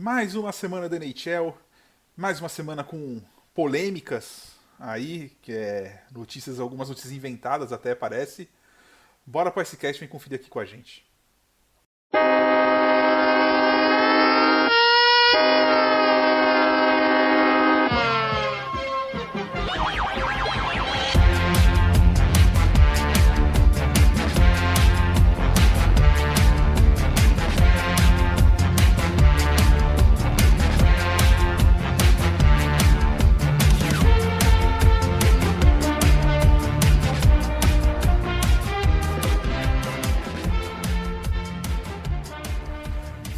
Mais 0.00 0.34
uma 0.34 0.50
semana 0.50 0.88
da 0.88 0.96
NHL, 0.96 1.54
mais 2.16 2.40
uma 2.40 2.48
semana 2.48 2.82
com 2.82 3.20
polêmicas 3.52 4.52
aí, 4.78 5.28
que 5.42 5.52
é 5.52 6.02
notícias, 6.10 6.58
algumas 6.58 6.88
notícias 6.88 7.12
inventadas 7.12 7.70
até 7.70 7.94
parece. 7.94 8.48
Bora 9.26 9.50
para 9.50 9.60
esse 9.60 9.76
cast, 9.76 10.00
vem 10.00 10.08
conferir 10.08 10.40
aqui 10.40 10.48
com 10.48 10.58
a 10.58 10.64
gente. 10.64 11.04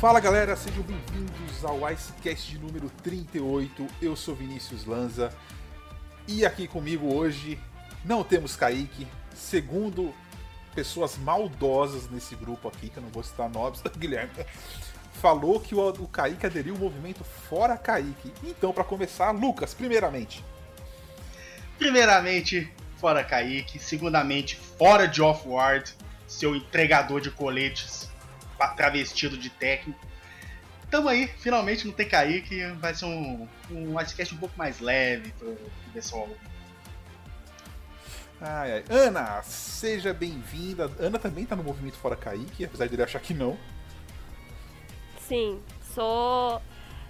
Fala 0.02 0.18
galera, 0.18 0.56
sejam 0.56 0.82
bem-vindos 0.82 1.64
ao 1.64 1.88
Icecast 1.88 2.58
número 2.58 2.90
38. 3.04 3.86
Eu 4.02 4.16
sou 4.16 4.34
Vinícius 4.34 4.84
Lanza 4.84 5.32
e 6.26 6.44
aqui 6.44 6.66
comigo 6.66 7.14
hoje 7.14 7.56
não 8.04 8.24
temos 8.24 8.56
Kaique, 8.56 9.06
segundo 9.32 10.12
pessoas 10.74 11.16
maldosas 11.16 12.10
nesse 12.10 12.34
grupo 12.34 12.66
aqui, 12.66 12.88
que 12.88 12.96
eu 12.96 13.02
não 13.04 13.10
vou 13.10 13.22
citar 13.22 13.48
nomes, 13.48 13.80
Guilherme, 13.96 14.44
falou 15.20 15.60
que 15.60 15.72
o, 15.72 16.08
Kaique 16.08 16.46
aderiu 16.46 16.74
ao 16.74 16.80
movimento 16.80 17.22
Fora 17.22 17.76
Kaique. 17.76 18.34
Então, 18.42 18.72
para 18.72 18.82
começar, 18.82 19.30
Lucas, 19.30 19.72
primeiramente. 19.72 20.44
Primeiramente, 21.78 22.68
fora 22.96 23.22
Kaique. 23.22 23.78
Segundamente, 23.78 24.56
fora 24.56 25.06
de 25.06 25.22
Off-Ward, 25.22 25.94
seu 26.26 26.56
entregador 26.56 27.20
de 27.20 27.30
coletes 27.30 28.10
travestido 28.68 29.36
de 29.36 29.50
técnico. 29.50 30.00
Tamo 30.90 31.08
aí, 31.08 31.26
finalmente 31.26 31.86
no 31.86 31.92
TKI, 31.92 32.42
que 32.42 32.66
vai 32.72 32.94
ser 32.94 33.06
um, 33.06 33.48
um 33.70 33.92
podcast 33.92 34.34
um 34.34 34.38
pouco 34.38 34.54
mais 34.58 34.78
leve 34.78 35.32
pro 35.38 35.56
pessoal. 35.92 36.28
Ai, 38.40 38.72
ai. 38.72 38.84
Ana, 38.90 39.42
seja 39.42 40.12
bem-vinda. 40.12 40.90
Ana 40.98 41.18
também 41.18 41.46
tá 41.46 41.54
no 41.54 41.62
movimento 41.62 41.96
Fora 41.96 42.16
Kaique, 42.16 42.64
apesar 42.64 42.88
de 42.88 42.94
ele 42.94 43.02
achar 43.02 43.20
que 43.20 43.32
não. 43.32 43.56
Sim, 45.20 45.62
sou 45.94 46.60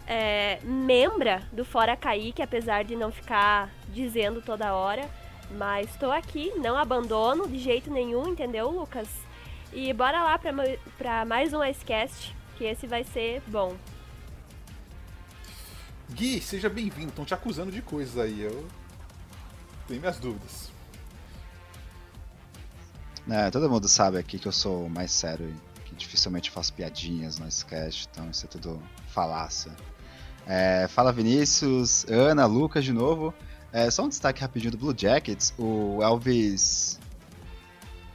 é, 0.06 0.58
membra 0.62 1.42
do 1.50 1.64
Fora 1.64 1.97
Kaique, 1.97 2.42
apesar 2.42 2.84
de 2.84 2.95
não 2.95 3.11
ficar 3.11 3.70
dizendo 3.89 4.42
toda 4.42 4.75
hora. 4.75 5.08
Mas 5.50 5.91
estou 5.91 6.12
aqui, 6.12 6.53
não 6.56 6.77
abandono 6.77 7.48
de 7.48 7.58
jeito 7.58 7.91
nenhum, 7.91 8.28
entendeu, 8.28 8.70
Lucas? 8.70 9.08
E 9.75 9.91
bora 9.95 10.23
lá 10.23 10.39
para 10.98 11.25
mais 11.25 11.55
um 11.55 11.65
Icecast, 11.65 12.37
que 12.59 12.65
esse 12.65 12.87
vai 12.87 13.05
ser 13.05 13.42
bom. 13.47 13.75
Gui, 16.11 16.42
seja 16.42 16.69
bem-vindo. 16.69 17.09
Estão 17.09 17.25
te 17.25 17.33
acusando 17.33 17.73
de 17.73 17.81
coisas 17.81 18.19
aí. 18.19 18.42
Eu 18.42 18.69
tenho 19.89 19.98
minhas 19.98 20.19
dúvidas. 20.19 20.70
É, 23.31 23.51
todo 23.51 23.70
mundo 23.70 23.89
sabe 23.89 24.19
aqui 24.19 24.39
que 24.39 24.47
eu 24.47 24.53
sou 24.53 24.91
mais 24.91 25.11
sério 25.11 25.48
e 25.48 25.81
que 25.89 25.95
dificilmente 25.95 26.51
faço 26.51 26.75
piadinhas 26.75 27.39
no 27.39 27.48
Icecast, 27.48 28.09
então 28.11 28.29
isso 28.29 28.45
é 28.45 28.48
tudo 28.48 28.83
falácia. 29.09 29.73
É, 30.47 30.86
fala 30.86 31.12
Vinícius, 31.12 32.05
Ana, 32.11 32.45
Lucas 32.45 32.84
de 32.84 32.92
novo. 32.92 33.33
É, 33.73 33.91
só 33.91 34.05
um 34.05 34.09
destaque 34.11 34.42
rapidinho 34.42 34.73
do 34.73 34.77
Blue 34.77 34.95
Jackets. 34.95 35.55
O 35.57 36.02
Elvis 36.02 37.01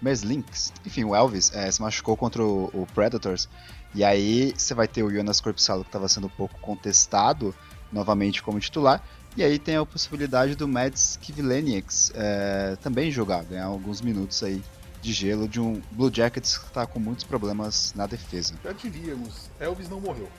Meslinks, 0.01 0.73
enfim, 0.85 1.03
o 1.03 1.15
Elvis 1.15 1.51
é, 1.53 1.69
se 1.71 1.81
machucou 1.81 2.15
contra 2.15 2.43
o, 2.43 2.65
o, 2.73 2.87
Predators. 2.93 3.49
E 3.95 4.03
aí 4.03 4.53
você 4.55 4.73
vai 4.73 4.87
ter 4.87 5.03
o 5.03 5.11
Jonas 5.11 5.41
Corpusalo 5.41 5.83
que 5.83 5.89
estava 5.89 6.07
sendo 6.07 6.27
um 6.27 6.31
pouco 6.31 6.59
contestado 6.59 7.55
novamente 7.91 8.43
como 8.43 8.59
titular. 8.59 9.03
E 9.35 9.43
aí 9.43 9.59
tem 9.59 9.75
a 9.75 9.85
possibilidade 9.85 10.55
do 10.55 10.67
Mads 10.67 11.17
Kivlenieks 11.21 12.11
é, 12.15 12.75
também 12.81 13.11
jogar, 13.11 13.43
ganhar 13.43 13.65
alguns 13.65 14.01
minutos 14.01 14.41
aí 14.43 14.63
de 15.01 15.13
gelo 15.13 15.47
de 15.47 15.59
um 15.59 15.81
Blue 15.91 16.11
Jackets 16.13 16.57
que 16.57 16.65
está 16.65 16.85
com 16.85 16.99
muitos 16.99 17.23
problemas 17.23 17.93
na 17.95 18.07
defesa. 18.07 18.55
Já 18.63 18.71
diríamos, 18.71 19.49
Elvis 19.59 19.89
não 19.89 20.01
morreu. 20.01 20.29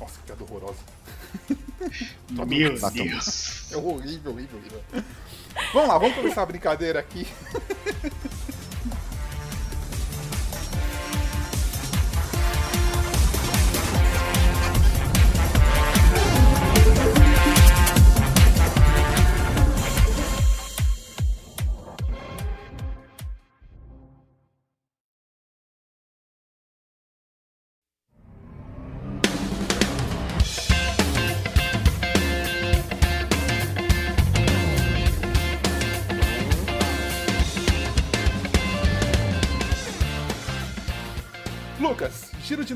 Nossa, 0.00 0.18
que 0.20 0.26
piada 0.26 0.44
horrorosa. 0.44 0.78
Meu 2.30 2.46
Deus. 2.46 3.72
É 3.72 3.76
horrível, 3.76 4.32
horrível, 4.32 4.58
horrível. 4.58 5.04
Vamos 5.72 5.88
lá, 5.88 5.98
vamos 5.98 6.16
começar 6.16 6.42
a 6.42 6.46
brincadeira 6.46 6.98
aqui. 7.00 7.26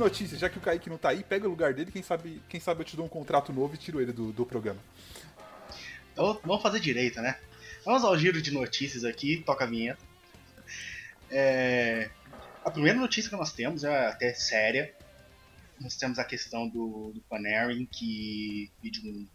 notícias, 0.02 0.40
já 0.40 0.48
que 0.48 0.58
o 0.58 0.60
Kaique 0.60 0.90
não 0.90 0.98
tá 0.98 1.10
aí, 1.10 1.22
pega 1.22 1.46
o 1.46 1.50
lugar 1.50 1.72
dele, 1.74 1.90
quem 1.90 2.02
sabe, 2.02 2.42
quem 2.48 2.60
sabe 2.60 2.80
eu 2.80 2.84
te 2.84 2.96
dou 2.96 3.06
um 3.06 3.08
contrato 3.08 3.52
novo 3.52 3.74
e 3.74 3.78
tiro 3.78 4.00
ele 4.00 4.12
do, 4.12 4.32
do 4.32 4.44
programa. 4.44 4.80
Então, 6.12 6.38
vamos 6.44 6.62
fazer 6.62 6.80
direito, 6.80 7.20
né? 7.20 7.38
Vamos 7.84 8.04
ao 8.04 8.16
giro 8.18 8.40
de 8.42 8.50
notícias 8.50 9.04
aqui, 9.04 9.42
toca 9.44 9.64
a 9.64 9.66
vinheta. 9.66 10.02
É... 11.30 12.10
A 12.64 12.70
primeira 12.70 12.98
notícia 12.98 13.30
que 13.30 13.36
nós 13.36 13.52
temos 13.52 13.82
é 13.82 14.06
até 14.06 14.34
séria. 14.34 14.94
Nós 15.80 15.96
temos 15.96 16.18
a 16.18 16.24
questão 16.24 16.68
do, 16.68 17.12
do 17.12 17.20
Panarin, 17.22 17.86
que 17.86 18.70
pediu 18.80 19.02
um, 19.10 19.26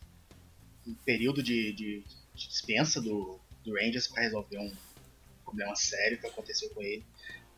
um 0.87 0.95
período 1.05 1.43
de, 1.43 1.73
de, 1.73 2.03
de, 2.35 2.47
dispensa 2.47 3.01
do, 3.01 3.39
do 3.65 3.73
Rangers 3.73 4.07
para 4.07 4.23
resolver 4.23 4.59
um 4.59 4.71
problema 5.43 5.75
sério 5.75 6.17
que 6.19 6.27
aconteceu 6.27 6.69
com 6.69 6.81
ele 6.81 7.03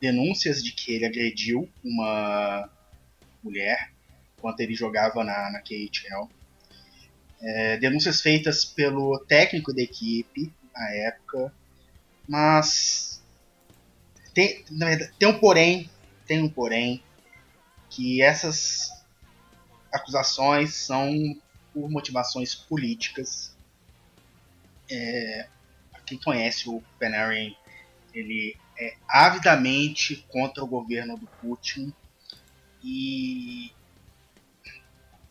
denúncias 0.00 0.62
de 0.62 0.72
que 0.72 0.94
ele 0.94 1.04
agrediu 1.04 1.68
uma 1.84 2.68
mulher 3.42 3.92
enquanto 4.36 4.60
ele 4.60 4.74
jogava 4.74 5.22
na, 5.22 5.50
na 5.50 5.60
KHL. 5.60 6.28
É, 7.42 7.76
denúncias 7.78 8.20
feitas 8.20 8.64
pelo 8.64 9.18
técnico 9.20 9.72
da 9.72 9.82
equipe 9.82 10.52
na 10.74 10.90
época, 10.90 11.52
mas 12.28 13.22
tem, 14.34 14.64
tem 15.18 15.28
um 15.28 15.38
porém, 15.38 15.90
tem 16.26 16.42
um 16.42 16.48
porém 16.48 17.02
que 17.88 18.22
essas 18.22 18.90
acusações 19.92 20.74
são 20.74 21.12
por 21.72 21.90
motivações 21.90 22.54
políticas. 22.54 23.56
É, 24.90 25.48
quem 26.06 26.18
conhece 26.18 26.68
o 26.68 26.82
Panarin, 26.98 27.56
ele 28.12 28.56
é 28.78 28.96
avidamente 29.08 30.24
contra 30.28 30.62
o 30.64 30.66
governo 30.66 31.16
do 31.16 31.26
Putin 31.26 31.92
e 32.82 33.72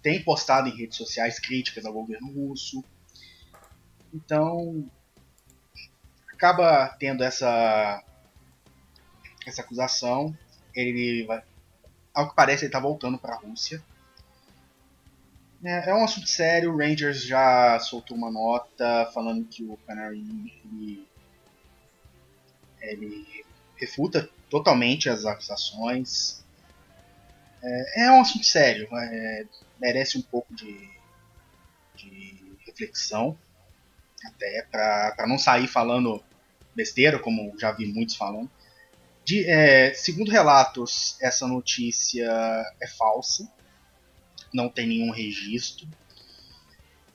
tem 0.01 0.24
postado 0.24 0.69
em 0.69 0.75
redes 0.75 0.98
sociais 0.98 1.40
críticas 1.40 1.86
ao 1.86 1.94
governo 1.94 2.31
russo. 2.31 2.84
Então, 4.13 4.90
acaba 6.34 6.88
tendo 7.00 7.24
essa 7.24 8.04
essa 9.46 9.62
acusação. 9.62 10.36
Ele 10.74 11.25
vai, 11.25 11.44
ao 12.13 12.30
que 12.30 12.36
parece, 12.36 12.63
ele 12.63 12.69
está 12.69 12.80
voltando 12.80 13.18
para 13.18 13.36
a 13.36 13.40
Rússia. 13.40 13.84
É, 15.63 15.90
é, 15.90 15.94
um 15.94 16.04
assunto 16.04 16.28
sério. 16.28 16.74
O 16.74 16.78
Rangers 16.78 17.24
já 17.24 17.80
soltou 17.80 18.16
uma 18.16 18.31
nota 18.31 19.10
falando 19.13 19.45
que 19.45 19.63
o 19.63 19.78
Panarin 19.86 20.52
ele, 20.63 21.07
ele 22.81 23.45
refuta 23.75 24.30
totalmente 24.50 25.10
as 25.10 25.25
acusações. 25.25 26.38
É, 27.61 28.06
é 28.06 28.11
um 28.11 28.21
assunto 28.21 28.45
sério, 28.45 28.88
é, 28.91 29.45
merece 29.79 30.17
um 30.17 30.21
pouco 30.21 30.53
de, 30.53 30.89
de 31.95 32.57
reflexão, 32.65 33.38
até 34.25 34.63
para 34.71 35.25
não 35.27 35.38
sair 35.38 35.67
falando 35.67 36.23
besteira, 36.75 37.19
como 37.19 37.57
já 37.59 37.71
vi 37.71 37.85
muitos 37.85 38.15
falando. 38.15 38.50
De, 39.25 39.45
é, 39.50 39.94
segundo 39.94 40.31
relatos, 40.31 41.17
essa 41.21 41.47
notícia 41.47 42.25
é 42.81 42.88
falsa. 42.88 43.47
não 44.53 44.69
tem 44.69 44.88
nenhum 44.88 45.11
registro 45.11 45.88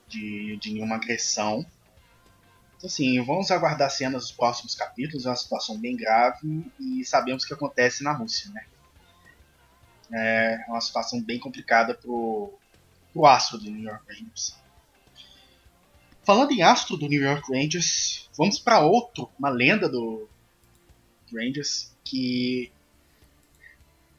de, 0.07 0.57
de 0.59 0.73
nenhuma 0.73 0.97
agressão. 0.97 1.67
Então, 2.77 2.87
assim, 2.87 3.21
vamos 3.25 3.51
aguardar 3.51 3.91
cenas 3.91 4.25
dos 4.25 4.33
próximos 4.33 4.75
capítulos, 4.75 5.27
é 5.27 5.31
uma 5.31 5.37
situação 5.37 5.79
bem 5.79 5.97
grave 5.97 6.71
e 6.79 7.05
sabemos 7.05 7.45
o 7.45 7.47
que 7.47 7.55
acontece 7.55 8.03
na 8.03 8.13
Rússia, 8.13 8.51
né? 8.51 8.65
É 10.17 10.65
uma 10.69 10.81
situação 10.81 11.21
bem 11.21 11.39
complicada 11.39 11.95
pro, 11.95 12.53
pro 13.13 13.27
astro 13.27 13.59
do 13.59 13.71
New 13.71 13.83
York 13.83 14.05
Rangers. 14.09 14.57
Falando 16.23 16.53
em 16.53 16.63
astro 16.63 16.97
do 16.97 17.09
New 17.09 17.23
York 17.23 17.53
Rangers, 17.53 18.31
vamos 18.37 18.59
para 18.59 18.81
outro, 18.81 19.29
uma 19.39 19.51
lenda 19.51 19.89
do 19.89 20.29
Rangers 21.33 21.93
que 22.05 22.73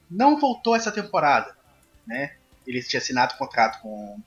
não 0.10 0.40
voltou 0.40 0.76
essa 0.76 0.92
temporada, 0.92 1.56
né? 2.06 2.36
Ele 2.68 2.82
tinha 2.84 3.00
assinado 3.00 3.38
contrato 3.38 3.82
com, 3.82 4.20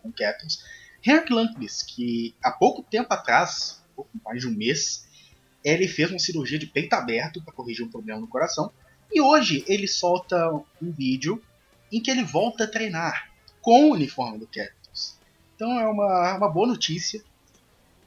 com 0.00 0.08
o 0.08 0.12
Capitals. 0.12 0.64
Henrik 1.04 1.32
Lundqvist, 1.32 1.86
que 1.94 2.34
há 2.42 2.50
pouco 2.50 2.82
tempo 2.82 3.12
atrás, 3.12 3.82
pouco 3.94 4.10
mais 4.24 4.40
de 4.40 4.48
um 4.48 4.54
mês, 4.54 5.06
ele 5.64 5.88
fez 5.88 6.10
uma 6.10 6.18
cirurgia 6.18 6.58
de 6.58 6.66
peito 6.66 6.94
aberto 6.94 7.42
para 7.42 7.52
corrigir 7.52 7.84
um 7.84 7.90
problema 7.90 8.20
no 8.20 8.28
coração. 8.28 8.72
E 9.12 9.20
hoje 9.20 9.64
ele 9.66 9.88
solta 9.88 10.52
um 10.52 10.92
vídeo 10.92 11.42
em 11.90 12.00
que 12.02 12.10
ele 12.10 12.22
volta 12.22 12.64
a 12.64 12.68
treinar 12.68 13.30
com 13.60 13.86
o 13.86 13.92
uniforme 13.92 14.38
do 14.38 14.46
Capitals. 14.46 15.18
Então 15.54 15.78
é 15.78 15.86
uma, 15.88 16.36
uma 16.36 16.48
boa 16.48 16.66
notícia. 16.66 17.22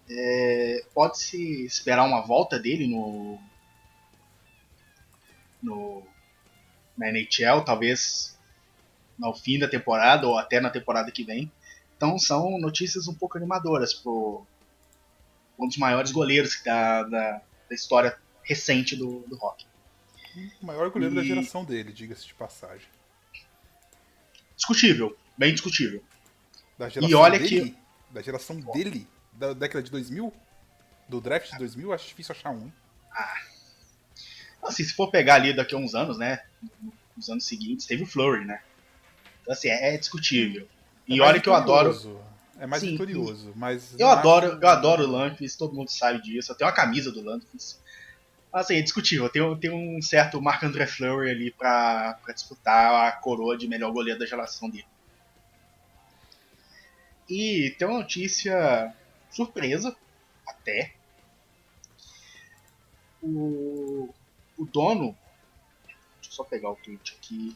É, 0.10 0.86
Pode-se 0.94 1.66
esperar 1.66 2.06
uma 2.06 2.22
volta 2.22 2.60
dele 2.60 2.88
no, 2.88 3.40
no 5.62 6.04
na 6.98 7.10
NHL, 7.10 7.64
talvez 7.66 8.38
no 9.18 9.34
fim 9.34 9.58
da 9.58 9.68
temporada 9.68 10.28
ou 10.28 10.38
até 10.38 10.60
na 10.60 10.70
temporada 10.70 11.12
que 11.12 11.24
vem. 11.24 11.52
Então 11.96 12.18
são 12.18 12.60
notícias 12.60 13.08
um 13.08 13.14
pouco 13.14 13.38
animadoras 13.38 13.94
pro 13.94 14.46
um 15.58 15.68
dos 15.68 15.78
maiores 15.78 16.12
goleiros 16.12 16.62
da, 16.64 17.04
da, 17.04 17.42
da 17.70 17.76
história 17.76 18.18
recente 18.44 18.96
do, 18.96 19.20
do 19.28 19.36
hockey. 19.36 19.71
O 20.62 20.66
maior 20.66 20.90
goleiro 20.90 21.14
e... 21.14 21.18
da 21.18 21.24
geração 21.24 21.66
dele, 21.66 21.92
diga-se 21.92 22.26
de 22.26 22.34
passagem. 22.34 22.88
Discutível, 24.56 25.18
bem 25.38 25.52
discutível. 25.52 26.04
Da 26.78 26.90
geração 26.90 27.10
e 27.10 27.16
olha 27.16 27.40
dele? 27.40 27.72
Que... 27.72 27.78
Da 28.12 28.22
geração 28.22 28.60
dele? 28.60 29.08
Da 29.34 29.54
década 29.54 29.84
de 29.84 29.92
2000? 29.92 30.34
Do 31.10 31.20
draft 31.20 31.52
de 31.52 31.58
2000? 31.58 31.94
Acho 31.94 32.08
difícil 32.08 32.36
achar 32.36 32.52
um. 32.52 32.72
Ah. 33.12 33.34
Assim, 34.64 34.84
se 34.84 34.94
for 34.94 35.10
pegar 35.10 35.36
ali 35.36 35.54
daqui 35.54 35.74
a 35.74 35.78
uns 35.78 35.96
anos, 35.96 36.18
né? 36.18 36.44
Nos 37.18 37.30
anos 37.30 37.46
seguintes, 37.46 37.86
teve 37.86 38.04
o 38.04 38.06
Flurry, 38.06 38.46
né? 38.46 38.62
Então, 39.42 39.54
assim, 39.54 39.70
é, 39.70 39.96
é 39.96 39.98
discutível. 39.98 40.68
É 41.10 41.14
e 41.14 41.22
olha 41.22 41.40
que 41.40 41.50
eu 41.50 41.54
adoro. 41.54 42.22
É 42.60 42.68
mais 42.68 42.84
Sim, 42.84 42.92
vitorioso, 42.92 43.52
mas. 43.56 43.96
Eu 43.98 44.08
adoro, 44.08 44.60
eu 44.62 44.68
adoro 44.68 45.04
o 45.04 45.12
Lanfis, 45.12 45.56
todo 45.56 45.74
mundo 45.74 45.90
sabe 45.90 46.22
disso. 46.22 46.52
Eu 46.52 46.56
tenho 46.56 46.70
uma 46.70 46.76
camisa 46.76 47.12
do 47.12 47.22
Lanfis. 47.22 47.82
Assim, 48.52 48.76
é 48.76 48.82
discutível. 48.82 49.30
Tem, 49.30 49.58
tem 49.58 49.72
um 49.72 50.02
certo 50.02 50.42
Marc-André 50.42 50.86
Fleury 50.86 51.32
ali 51.32 51.52
pra, 51.52 52.20
pra 52.22 52.34
disputar 52.34 53.08
a 53.08 53.12
coroa 53.14 53.58
de 53.58 53.68
melhor 53.68 53.92
goleiro 53.94 54.20
da 54.20 54.26
geração 54.26 54.70
dele. 54.70 54.86
E 57.30 57.74
tem 57.80 57.88
uma 57.88 58.00
notícia 58.00 58.94
surpresa, 59.30 59.96
até. 60.46 60.94
O, 63.24 64.14
o 64.58 64.66
dono. 64.66 65.18
Deixa 66.16 66.30
eu 66.30 66.32
só 66.32 66.44
pegar 66.44 66.72
o 66.72 66.76
tweet 66.76 67.16
aqui. 67.18 67.56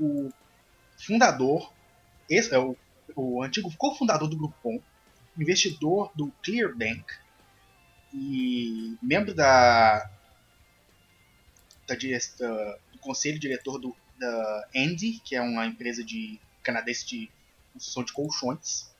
O 0.00 0.32
fundador, 0.98 1.72
esse 2.28 2.52
é 2.52 2.58
o, 2.58 2.76
o 3.14 3.40
antigo 3.40 3.72
cofundador 3.76 4.28
do 4.28 4.36
Groupon, 4.36 4.80
investidor 5.38 6.10
do 6.16 6.32
Clearbank 6.42 7.04
e 8.14 8.96
membro 9.02 9.34
da, 9.34 10.08
da, 11.86 11.94
da 11.94 12.78
do 12.92 12.98
conselho 12.98 13.38
diretor 13.38 13.78
do, 13.78 13.96
da 14.18 14.68
Andy, 14.76 15.20
que 15.24 15.34
é 15.34 15.40
uma 15.40 15.66
empresa 15.66 16.04
de 16.04 16.38
canadense 16.62 17.06
de 17.06 17.30
construção 17.72 18.04
de 18.04 18.12
colchões. 18.12 18.90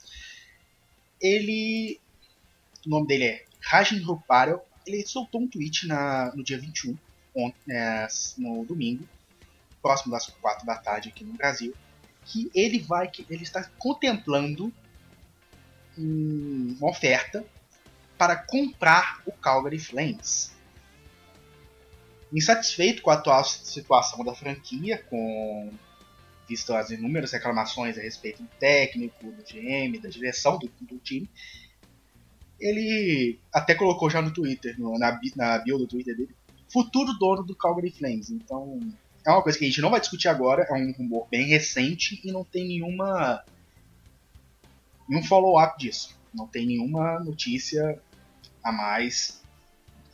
Ele, 1.20 2.00
o 2.86 2.90
nome 2.90 3.06
dele 3.06 3.24
é 3.24 3.44
Rajin 3.60 4.00
Ruparel, 4.02 4.66
ele 4.86 5.06
soltou 5.06 5.42
um 5.42 5.48
tweet 5.48 5.86
na, 5.86 6.34
no 6.34 6.42
dia 6.42 6.58
21, 6.58 6.96
ontem, 7.34 7.72
é, 7.72 8.08
no 8.38 8.64
domingo, 8.64 9.08
próximo 9.80 10.12
das 10.12 10.26
4 10.26 10.66
da 10.66 10.76
tarde 10.76 11.10
aqui 11.10 11.24
no 11.24 11.34
Brasil, 11.34 11.74
que 12.24 12.50
ele 12.54 12.80
vai 12.80 13.08
que 13.08 13.26
ele 13.28 13.42
está 13.42 13.64
contemplando 13.78 14.72
uma 15.96 16.88
oferta 16.88 17.44
para 18.22 18.36
comprar 18.36 19.20
o 19.26 19.32
Calgary 19.32 19.80
Flames. 19.80 20.52
Insatisfeito 22.32 23.02
com 23.02 23.10
a 23.10 23.14
atual 23.14 23.42
situação 23.42 24.24
da 24.24 24.32
franquia, 24.32 25.04
com 25.10 25.72
visto 26.48 26.72
as 26.72 26.90
inúmeras 26.90 27.32
reclamações 27.32 27.98
a 27.98 28.00
respeito 28.00 28.40
do 28.44 28.48
técnico, 28.60 29.24
do 29.24 29.42
GM, 29.42 30.00
da 30.00 30.08
direção 30.08 30.56
do, 30.56 30.70
do 30.82 30.98
time, 31.00 31.28
ele 32.60 33.40
até 33.52 33.74
colocou 33.74 34.08
já 34.08 34.22
no 34.22 34.32
Twitter, 34.32 34.78
no, 34.78 34.96
na, 35.00 35.18
na 35.34 35.58
bio 35.58 35.76
do 35.76 35.88
Twitter 35.88 36.16
dele, 36.16 36.36
futuro 36.72 37.12
dono 37.14 37.42
do 37.42 37.56
Calgary 37.56 37.90
Flames. 37.90 38.30
Então, 38.30 38.78
é 39.26 39.32
uma 39.32 39.42
coisa 39.42 39.58
que 39.58 39.64
a 39.64 39.68
gente 39.68 39.80
não 39.80 39.90
vai 39.90 39.98
discutir 39.98 40.28
agora, 40.28 40.62
é 40.70 40.74
um 40.74 40.92
rumor 40.92 41.26
bem 41.28 41.48
recente 41.48 42.20
e 42.22 42.30
não 42.30 42.44
tem 42.44 42.68
nenhuma 42.68 43.44
nenhum 45.08 45.24
follow-up 45.24 45.76
disso. 45.76 46.16
Não 46.32 46.46
tem 46.46 46.64
nenhuma 46.66 47.18
notícia 47.18 48.00
a 48.62 48.72
mais. 48.72 49.42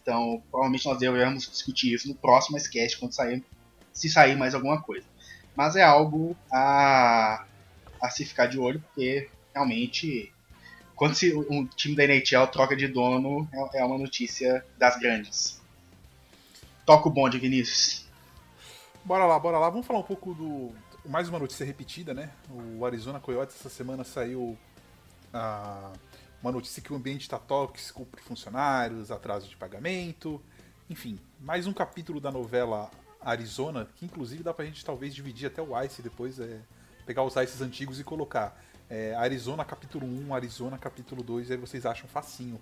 Então, 0.02 0.42
provavelmente 0.50 0.86
nós 0.86 0.98
devemos 0.98 1.50
discutir 1.50 1.94
isso 1.94 2.08
no 2.08 2.14
próximo 2.14 2.56
sketch 2.56 2.98
quando 2.98 3.12
sair, 3.12 3.44
se 3.92 4.08
sair 4.08 4.36
mais 4.36 4.54
alguma 4.54 4.80
coisa. 4.80 5.06
Mas 5.54 5.76
é 5.76 5.82
algo 5.82 6.36
a, 6.50 7.44
a 8.00 8.10
se 8.10 8.24
ficar 8.24 8.46
de 8.46 8.58
olho, 8.58 8.80
porque 8.80 9.28
realmente 9.54 10.32
quando 10.98 11.14
se, 11.14 11.32
um 11.32 11.64
time 11.64 11.94
da 11.94 12.04
NHL 12.04 12.48
troca 12.48 12.74
de 12.74 12.88
dono, 12.88 13.48
é, 13.52 13.78
é 13.78 13.84
uma 13.84 13.96
notícia 13.96 14.64
das 14.76 14.98
grandes. 14.98 15.62
Toca 16.84 17.08
o 17.08 17.10
bonde, 17.10 17.38
Vinícius. 17.38 18.04
Bora 19.04 19.24
lá, 19.24 19.38
bora 19.38 19.60
lá. 19.60 19.70
Vamos 19.70 19.86
falar 19.86 20.00
um 20.00 20.04
pouco 20.04 20.34
do. 20.34 20.72
Mais 21.08 21.28
uma 21.28 21.38
notícia 21.38 21.64
repetida, 21.64 22.12
né? 22.12 22.30
O 22.50 22.84
Arizona 22.84 23.20
Coyotes 23.20 23.54
essa 23.54 23.68
semana 23.68 24.02
saiu 24.02 24.58
ah, 25.32 25.92
uma 26.42 26.52
notícia 26.52 26.82
que 26.82 26.92
o 26.92 26.96
ambiente 26.96 27.22
está 27.22 27.38
tóxico 27.38 28.06
para 28.06 28.20
funcionários, 28.22 29.10
atraso 29.10 29.48
de 29.48 29.56
pagamento. 29.56 30.40
Enfim, 30.88 31.18
mais 31.40 31.66
um 31.66 31.72
capítulo 31.72 32.20
da 32.20 32.30
novela 32.30 32.90
Arizona, 33.20 33.88
que 33.96 34.06
inclusive 34.06 34.42
dá 34.42 34.54
pra 34.54 34.64
gente 34.64 34.84
talvez 34.84 35.14
dividir 35.14 35.46
até 35.46 35.60
o 35.60 35.80
Ice 35.82 36.00
depois, 36.00 36.38
é, 36.38 36.60
pegar 37.04 37.24
os 37.24 37.34
Ices 37.36 37.60
antigos 37.60 37.98
e 37.98 38.04
colocar 38.04 38.58
é, 38.88 39.14
Arizona 39.16 39.64
capítulo 39.64 40.06
1, 40.06 40.34
Arizona 40.34 40.78
capítulo 40.78 41.22
2, 41.22 41.50
aí 41.50 41.56
vocês 41.56 41.84
acham 41.84 42.08
facinho. 42.08 42.60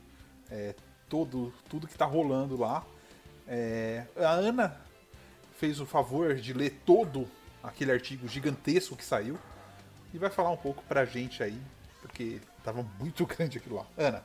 É, 0.51 0.75
todo, 1.09 1.53
tudo 1.69 1.87
que 1.87 1.97
tá 1.97 2.05
rolando 2.05 2.57
lá. 2.57 2.85
É, 3.47 4.05
a 4.17 4.31
Ana 4.31 4.81
fez 5.59 5.81
o 5.81 5.87
favor 5.87 6.35
de 6.35 6.53
ler 6.53 6.81
todo 6.85 7.29
aquele 7.63 7.93
artigo 7.93 8.29
gigantesco 8.29 8.97
que 8.97 9.05
saiu 9.05 9.39
e 10.13 10.19
vai 10.19 10.31
falar 10.31 10.51
um 10.51 10.57
pouco 10.57 10.83
pra 10.85 11.05
gente 11.05 11.43
aí, 11.43 11.61
porque 12.01 12.41
tava 12.67 12.85
muito 12.99 13.25
grande 13.27 13.59
aquilo 13.59 13.77
lá. 13.77 13.87
Ana. 13.97 14.25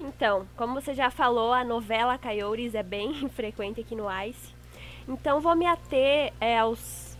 Então, 0.00 0.46
como 0.56 0.74
você 0.74 0.94
já 0.94 1.10
falou, 1.10 1.52
a 1.52 1.62
novela 1.62 2.18
Coyotes 2.18 2.74
é 2.74 2.82
bem 2.82 3.28
frequente 3.30 3.80
aqui 3.80 3.94
no 3.94 4.06
Ice. 4.24 4.52
Então 5.08 5.40
vou 5.40 5.54
me 5.54 5.66
ater 5.66 6.32
é, 6.40 6.58
aos, 6.58 7.16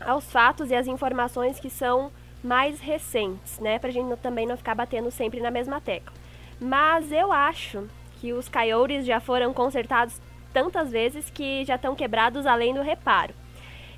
aos 0.00 0.30
fatos 0.30 0.70
e 0.70 0.74
às 0.74 0.86
informações 0.86 1.58
que 1.58 1.70
são 1.70 2.12
mais 2.44 2.80
recentes, 2.80 3.58
né? 3.58 3.78
Pra 3.78 3.90
gente 3.90 4.14
também 4.16 4.46
não 4.46 4.56
ficar 4.56 4.74
batendo 4.74 5.10
sempre 5.10 5.40
na 5.40 5.50
mesma 5.50 5.80
tecla. 5.80 6.12
Mas 6.60 7.10
eu 7.10 7.32
acho 7.32 7.88
que 8.20 8.32
os 8.32 8.48
Coyotes 8.48 9.06
já 9.06 9.20
foram 9.20 9.52
consertados 9.52 10.20
tantas 10.52 10.90
vezes 10.90 11.30
que 11.30 11.64
já 11.64 11.76
estão 11.76 11.94
quebrados 11.94 12.46
além 12.46 12.74
do 12.74 12.82
reparo. 12.82 13.34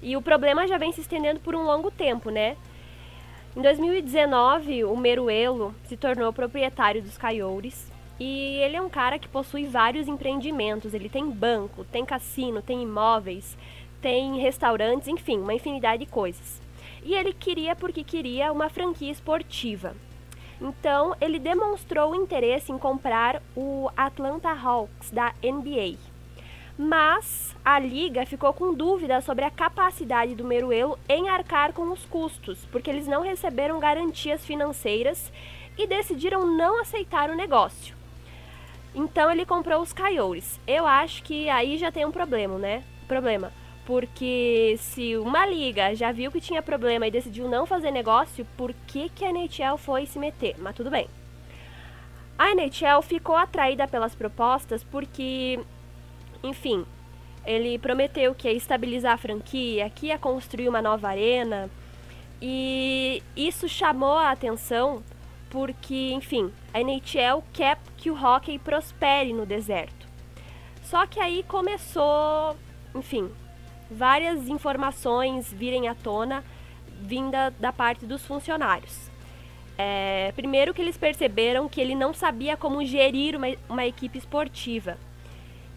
E 0.03 0.17
o 0.17 0.23
problema 0.23 0.69
já 0.69 0.77
vem 0.77 0.93
se 0.93 1.01
estendendo 1.01 1.41
por 1.41 1.55
um 1.55 1.65
longo 1.65 1.91
tempo, 1.91 2.31
né? 2.31 2.57
Em 3.57 3.63
2019, 3.63 4.83
o 4.83 4.97
Meruelo 4.97 5.73
se 5.85 5.97
tornou 5.97 6.33
proprietário 6.33 7.01
dos 7.01 7.17
Coyotes 7.17 7.87
e 8.19 8.57
ele 8.57 8.75
é 8.75 8.83
um 8.83 8.89
cara 8.89 9.17
que 9.17 9.29
possui 9.29 9.65
vários 9.67 10.09
empreendimentos. 10.09 10.93
Ele 10.93 11.09
tem 11.09 11.31
banco, 11.31 11.85
tem 11.85 12.05
cassino, 12.05 12.61
tem 12.61 12.83
imóveis, 12.83 13.57
tem 14.03 14.41
restaurantes, 14.41 15.07
enfim, 15.07 15.39
uma 15.39 15.55
infinidade 15.55 16.05
de 16.05 16.11
coisas. 16.11 16.61
E 17.05 17.15
ele 17.15 17.33
queria 17.33 17.77
porque 17.77 18.03
queria 18.03 18.51
uma 18.51 18.69
franquia 18.69 19.13
esportiva. 19.13 19.95
Então, 20.61 21.15
ele 21.21 21.39
demonstrou 21.39 22.13
interesse 22.13 22.73
em 22.73 22.79
comprar 22.79 23.41
o 23.55 23.89
Atlanta 23.97 24.51
Hawks 24.51 25.13
da 25.13 25.33
NBA. 25.41 26.14
Mas 26.77 27.55
a 27.65 27.79
liga 27.79 28.27
ficou 28.27 28.53
com 28.53 28.75
dúvida 28.75 29.21
sobre 29.21 29.45
a 29.45 29.51
capacidade 29.51 30.35
do 30.35 30.45
Meruelo 30.45 30.99
em 31.09 31.29
arcar 31.29 31.73
com 31.73 31.91
os 31.91 32.05
custos, 32.07 32.67
porque 32.71 32.91
eles 32.91 33.07
não 33.07 33.23
receberam 33.23 33.79
garantias 33.79 34.45
financeiras 34.45 35.33
e 35.79 35.87
decidiram 35.87 36.47
não 36.47 36.81
aceitar 36.81 37.31
o 37.31 37.37
negócio. 37.37 37.95
Então 38.95 39.31
ele 39.31 39.45
comprou 39.45 39.83
os 39.83 39.93
Coyotes. 39.93 40.61
Eu 40.67 40.87
acho 40.87 41.23
que 41.23 41.49
aí 41.49 41.77
já 41.79 41.91
tem 41.91 42.05
um 42.05 42.13
problema, 42.13 42.59
né? 42.59 42.85
Problema. 43.09 43.53
Porque 43.85 44.77
se 44.79 45.17
uma 45.17 45.45
liga 45.45 45.95
já 45.95 46.11
viu 46.11 46.31
que 46.31 46.41
tinha 46.41 46.63
problema 46.63 47.07
e 47.07 47.11
decidiu 47.11 47.49
não 47.49 47.67
fazer 47.67 47.91
negócio, 47.91 48.47
por 48.57 48.73
que, 48.87 49.09
que 49.11 49.25
a 49.25 49.31
NHL 49.31 49.77
foi 49.77 50.07
se 50.07 50.19
meter? 50.19 50.55
Mas 50.59 50.77
tudo 50.77 50.91
bem. 50.91 51.09
A 52.39 52.51
NHL 52.53 53.03
ficou 53.03 53.37
atraída 53.37 53.87
pelas 53.87 54.15
propostas 54.15 54.83
porque, 54.83 55.61
enfim, 56.45 56.85
ele 57.47 57.79
prometeu 57.79 58.35
que 58.35 58.47
ia 58.47 58.55
estabilizar 58.55 59.15
a 59.15 59.19
franquia, 59.19 59.91
que 59.91 60.07
ia 60.07 60.19
construir 60.19 60.69
uma 60.69 60.83
nova 60.83 61.09
arena. 61.09 61.71
E 62.41 63.23
isso 63.35 63.69
chamou 63.69 64.17
a 64.17 64.31
atenção 64.31 65.03
porque, 65.51 66.13
enfim, 66.13 66.53
a 66.73 66.81
NHL 66.81 67.43
quer 67.53 67.79
que 67.97 68.11
o 68.11 68.15
hockey 68.15 68.59
prospere 68.59 69.33
no 69.33 69.47
deserto. 69.47 70.07
Só 70.83 71.07
que 71.07 71.19
aí 71.19 71.43
começou, 71.45 72.57
enfim, 72.95 73.31
várias 73.91 74.49
informações 74.49 75.53
virem 75.53 75.89
à 75.89 75.95
tona 75.95 76.45
vinda 77.01 77.51
da 77.59 77.73
parte 77.73 78.05
dos 78.05 78.25
funcionários. 78.27 79.11
É, 79.77 80.33
primeiro 80.37 80.73
que 80.73 80.81
eles 80.81 80.97
perceberam 80.97 81.69
que 81.69 81.81
ele 81.81 81.95
não 81.95 82.13
sabia 82.15 82.57
como 82.57 82.85
gerir 82.85 83.37
uma, 83.37 83.47
uma 83.69 83.87
equipe 83.87 84.19
esportiva. 84.19 84.99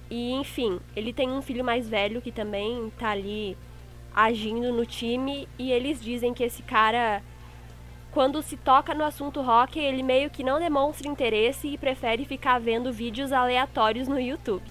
E 0.10 0.32
enfim, 0.34 0.80
ele 0.96 1.12
tem 1.12 1.30
um 1.30 1.42
filho 1.42 1.64
mais 1.64 1.88
velho 1.88 2.22
que 2.22 2.32
também 2.32 2.88
está 2.88 3.10
ali 3.10 3.58
agindo 4.16 4.74
no 4.74 4.86
time 4.86 5.48
e 5.60 5.72
eles 5.72 6.02
dizem 6.02 6.34
que 6.34 6.44
esse 6.44 6.64
cara 6.64 7.22
quando 8.12 8.42
se 8.42 8.58
toca 8.58 8.96
no 8.96 9.04
assunto 9.04 9.42
rock, 9.42 9.78
ele 9.78 10.02
meio 10.02 10.30
que 10.32 10.44
não 10.44 10.60
demonstra 10.60 11.08
interesse 11.08 11.68
e 11.68 11.78
prefere 11.78 12.26
ficar 12.26 12.60
vendo 12.60 12.92
vídeos 12.92 13.32
aleatórios 13.32 14.08
no 14.08 14.20
YouTube. 14.20 14.64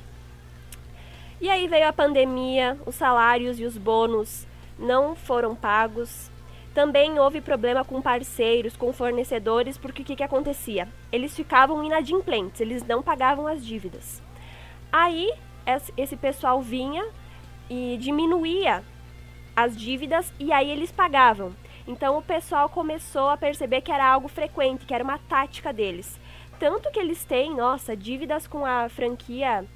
E 1.40 1.48
aí 1.48 1.68
veio 1.68 1.86
a 1.86 1.92
pandemia, 1.92 2.76
os 2.84 2.96
salários 2.96 3.60
e 3.60 3.64
os 3.64 3.78
bônus 3.78 4.46
não 4.76 5.14
foram 5.14 5.54
pagos. 5.54 6.28
Também 6.74 7.18
houve 7.20 7.40
problema 7.40 7.84
com 7.84 8.02
parceiros, 8.02 8.76
com 8.76 8.92
fornecedores, 8.92 9.78
porque 9.78 10.02
o 10.02 10.04
que, 10.04 10.16
que 10.16 10.24
acontecia? 10.24 10.88
Eles 11.12 11.36
ficavam 11.36 11.84
inadimplentes, 11.84 12.60
eles 12.60 12.82
não 12.84 13.02
pagavam 13.02 13.46
as 13.46 13.64
dívidas. 13.64 14.20
Aí 14.98 15.30
esse 15.94 16.16
pessoal 16.16 16.62
vinha 16.62 17.06
e 17.68 17.98
diminuía 18.00 18.82
as 19.54 19.76
dívidas 19.76 20.32
e 20.40 20.50
aí 20.50 20.70
eles 20.70 20.90
pagavam. 20.90 21.52
Então 21.86 22.16
o 22.16 22.22
pessoal 22.22 22.66
começou 22.70 23.28
a 23.28 23.36
perceber 23.36 23.82
que 23.82 23.92
era 23.92 24.06
algo 24.06 24.26
frequente, 24.26 24.86
que 24.86 24.94
era 24.94 25.04
uma 25.04 25.18
tática 25.18 25.70
deles. 25.70 26.18
Tanto 26.58 26.90
que 26.90 26.98
eles 26.98 27.22
têm, 27.26 27.54
nossa, 27.54 27.94
dívidas 27.94 28.46
com 28.46 28.64
a 28.64 28.88
franquia 28.88 29.66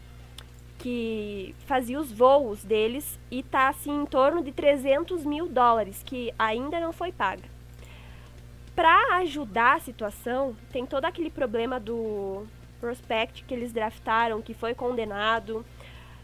que 0.79 1.55
fazia 1.67 2.01
os 2.01 2.11
voos 2.11 2.65
deles 2.65 3.21
e 3.31 3.43
tá 3.43 3.69
assim 3.69 4.01
em 4.01 4.07
torno 4.07 4.43
de 4.43 4.53
300 4.53 5.27
mil 5.27 5.47
dólares, 5.47 6.03
que 6.03 6.33
ainda 6.39 6.81
não 6.81 6.95
foi 6.95 7.13
paga. 7.13 7.45
Para 8.75 9.19
ajudar 9.19 9.77
a 9.77 9.81
situação, 9.81 10.57
tem 10.73 10.87
todo 10.87 11.05
aquele 11.05 11.29
problema 11.29 11.79
do 11.79 12.47
prospect 12.81 13.45
que 13.45 13.55
eles 13.55 13.73
draftaram, 13.73 14.41
que 14.41 14.55
foi 14.55 14.75
condenado 14.75 15.65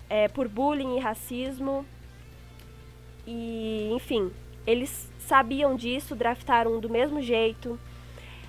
é, 0.09 0.29
por 0.29 0.49
bullying 0.49 0.97
e 0.97 1.01
racismo. 1.01 1.85
E, 3.27 3.91
enfim, 3.93 4.31
eles 4.67 5.11
sabiam 5.19 5.77
disso, 5.77 6.15
draftaram 6.15 6.81
do 6.81 6.89
mesmo 6.89 7.21
jeito. 7.21 7.79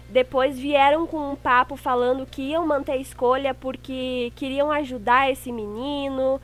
Depois 0.10 0.58
vieram 0.58 1.06
com 1.06 1.34
um 1.34 1.36
papo 1.36 1.76
falando 1.76 2.26
que 2.26 2.42
iam 2.42 2.66
manter 2.66 2.94
a 2.94 2.98
escolha 2.98 3.54
porque 3.54 4.32
queriam 4.36 4.72
ajudar 4.72 5.30
esse 5.30 5.52
menino 5.52 6.40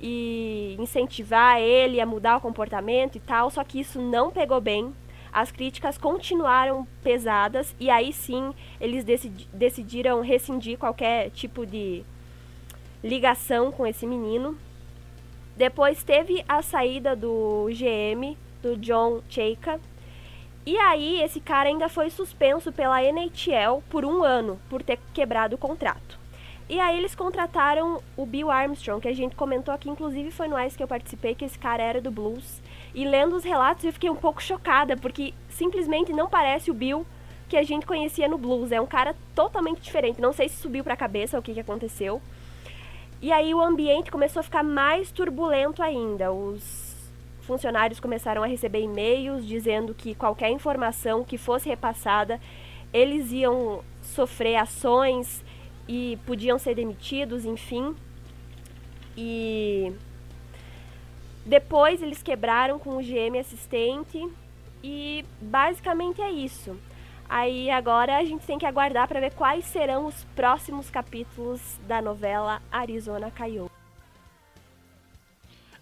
e 0.00 0.76
incentivar 0.78 1.60
ele 1.60 2.00
a 2.00 2.06
mudar 2.06 2.36
o 2.36 2.40
comportamento 2.40 3.16
e 3.16 3.20
tal, 3.20 3.50
só 3.50 3.64
que 3.64 3.80
isso 3.80 4.00
não 4.00 4.30
pegou 4.30 4.60
bem. 4.60 4.94
As 5.32 5.50
críticas 5.50 5.98
continuaram 5.98 6.86
pesadas 7.02 7.74
e 7.78 7.90
aí 7.90 8.12
sim 8.12 8.52
eles 8.80 9.04
decidi 9.04 9.48
decidiram 9.52 10.20
rescindir 10.20 10.78
qualquer 10.78 11.30
tipo 11.30 11.66
de 11.66 12.02
ligação 13.02 13.70
com 13.70 13.86
esse 13.86 14.06
menino. 14.06 14.56
Depois 15.56 16.02
teve 16.02 16.44
a 16.48 16.62
saída 16.62 17.16
do 17.16 17.68
GM, 17.70 18.36
do 18.62 18.76
John 18.76 19.22
Cheika, 19.28 19.80
e 20.70 20.76
aí, 20.76 21.22
esse 21.22 21.40
cara 21.40 21.70
ainda 21.70 21.88
foi 21.88 22.10
suspenso 22.10 22.70
pela 22.70 23.02
NHL 23.02 23.82
por 23.88 24.04
um 24.04 24.22
ano, 24.22 24.60
por 24.68 24.82
ter 24.82 24.98
quebrado 25.14 25.54
o 25.54 25.58
contrato. 25.58 26.17
E 26.68 26.78
aí 26.78 26.98
eles 26.98 27.14
contrataram 27.14 28.02
o 28.14 28.26
Bill 28.26 28.50
Armstrong, 28.50 29.00
que 29.00 29.08
a 29.08 29.14
gente 29.14 29.34
comentou 29.34 29.72
aqui, 29.72 29.88
inclusive 29.88 30.30
foi 30.30 30.48
no 30.48 30.60
Ice 30.60 30.76
que 30.76 30.82
eu 30.82 30.88
participei, 30.88 31.34
que 31.34 31.44
esse 31.44 31.58
cara 31.58 31.82
era 31.82 32.00
do 32.00 32.10
Blues. 32.10 32.60
E 32.94 33.06
lendo 33.06 33.34
os 33.36 33.42
relatos 33.42 33.84
eu 33.84 33.92
fiquei 33.92 34.10
um 34.10 34.16
pouco 34.16 34.42
chocada, 34.42 34.94
porque 34.94 35.32
simplesmente 35.48 36.12
não 36.12 36.28
parece 36.28 36.70
o 36.70 36.74
Bill 36.74 37.06
que 37.48 37.56
a 37.56 37.62
gente 37.62 37.86
conhecia 37.86 38.28
no 38.28 38.36
Blues. 38.36 38.70
É 38.70 38.78
um 38.78 38.86
cara 38.86 39.16
totalmente 39.34 39.80
diferente. 39.80 40.20
Não 40.20 40.34
sei 40.34 40.48
se 40.48 40.56
subiu 40.56 40.84
pra 40.84 40.94
cabeça 40.94 41.38
o 41.38 41.42
que, 41.42 41.54
que 41.54 41.60
aconteceu. 41.60 42.20
E 43.22 43.32
aí 43.32 43.54
o 43.54 43.60
ambiente 43.60 44.10
começou 44.10 44.40
a 44.40 44.42
ficar 44.42 44.62
mais 44.62 45.10
turbulento 45.10 45.82
ainda. 45.82 46.30
Os 46.30 47.10
funcionários 47.40 47.98
começaram 47.98 48.42
a 48.42 48.46
receber 48.46 48.82
e-mails 48.82 49.46
dizendo 49.46 49.94
que 49.94 50.14
qualquer 50.14 50.50
informação 50.50 51.24
que 51.24 51.38
fosse 51.38 51.66
repassada, 51.66 52.38
eles 52.92 53.32
iam 53.32 53.82
sofrer 54.02 54.56
ações 54.56 55.42
e 55.88 56.18
podiam 56.26 56.58
ser 56.58 56.74
demitidos, 56.74 57.44
enfim. 57.44 57.96
E 59.16 59.92
depois 61.44 62.02
eles 62.02 62.22
quebraram 62.22 62.78
com 62.78 62.98
o 62.98 63.02
GM 63.02 63.38
assistente 63.40 64.28
e 64.84 65.24
basicamente 65.40 66.20
é 66.20 66.30
isso. 66.30 66.76
Aí 67.28 67.70
agora 67.70 68.16
a 68.18 68.24
gente 68.24 68.46
tem 68.46 68.58
que 68.58 68.66
aguardar 68.66 69.08
para 69.08 69.20
ver 69.20 69.34
quais 69.34 69.64
serão 69.64 70.06
os 70.06 70.24
próximos 70.36 70.88
capítulos 70.88 71.60
da 71.86 72.00
novela 72.00 72.62
Arizona 72.70 73.30
Coyote. 73.30 73.72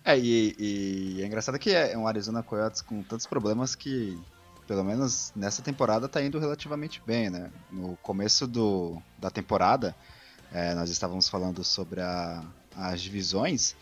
É, 0.04 0.16
e, 0.16 0.54
e, 0.56 1.22
é 1.22 1.26
engraçado 1.26 1.58
que 1.58 1.72
é 1.72 1.98
um 1.98 2.06
Arizona 2.06 2.40
Coyotes 2.40 2.80
com 2.80 3.02
tantos 3.02 3.26
problemas 3.26 3.75
que, 3.75 4.16
pelo 4.66 4.85
menos 4.85 5.32
nessa 5.35 5.62
temporada, 5.62 6.08
tá 6.08 6.23
indo 6.23 6.38
relativamente 6.38 7.02
bem, 7.06 7.30
né? 7.30 7.50
No 7.70 7.96
começo 8.02 8.46
do, 8.46 9.00
da 9.18 9.30
temporada, 9.30 9.94
é, 10.52 10.75
nós 10.75 10.90
estávamos 10.90 11.28
falando 11.28 11.62
sobre 11.64 12.00
a, 12.00 12.44
as 12.75 13.00
divisões 13.00 13.75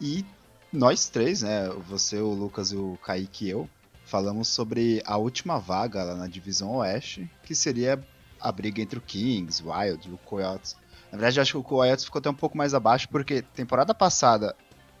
e 0.00 0.24
nós 0.72 1.08
três, 1.08 1.42
né? 1.42 1.68
Você, 1.88 2.18
o 2.18 2.30
Lucas, 2.30 2.72
o 2.72 2.98
Kaique 3.02 3.46
e 3.46 3.50
eu, 3.50 3.68
falamos 4.04 4.48
sobre 4.48 5.02
a 5.06 5.16
última 5.16 5.58
vaga 5.58 6.04
lá 6.04 6.14
na 6.14 6.26
divisão 6.26 6.76
oeste, 6.76 7.30
que 7.44 7.54
seria 7.54 8.02
a 8.40 8.52
briga 8.52 8.82
entre 8.82 8.98
o 8.98 9.02
Kings, 9.02 9.62
Wild 9.62 10.08
e 10.08 10.12
o 10.12 10.18
Coyotes. 10.18 10.76
Na 11.10 11.18
verdade, 11.18 11.40
acho 11.40 11.52
que 11.52 11.58
o 11.58 11.62
Coyotes 11.62 12.04
ficou 12.04 12.18
até 12.18 12.28
um 12.28 12.34
pouco 12.34 12.56
mais 12.56 12.74
abaixo, 12.74 13.08
porque 13.08 13.42
temporada 13.42 13.94
passada 13.94 14.54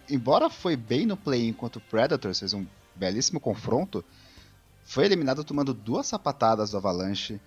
embora 0.08 0.48
foi 0.48 0.76
bem 0.76 1.06
no 1.06 1.16
play 1.16 1.48
enquanto 1.48 1.76
o 1.76 1.80
Predators 1.80 2.38
fez 2.38 2.54
um 2.54 2.66
belíssimo 2.94 3.40
confronto, 3.40 4.04
foi 4.86 5.04
eliminado 5.04 5.42
tomando 5.42 5.74
duas 5.74 6.06
sapatadas 6.06 6.70
do 6.70 6.76
Avalanche. 6.76 7.40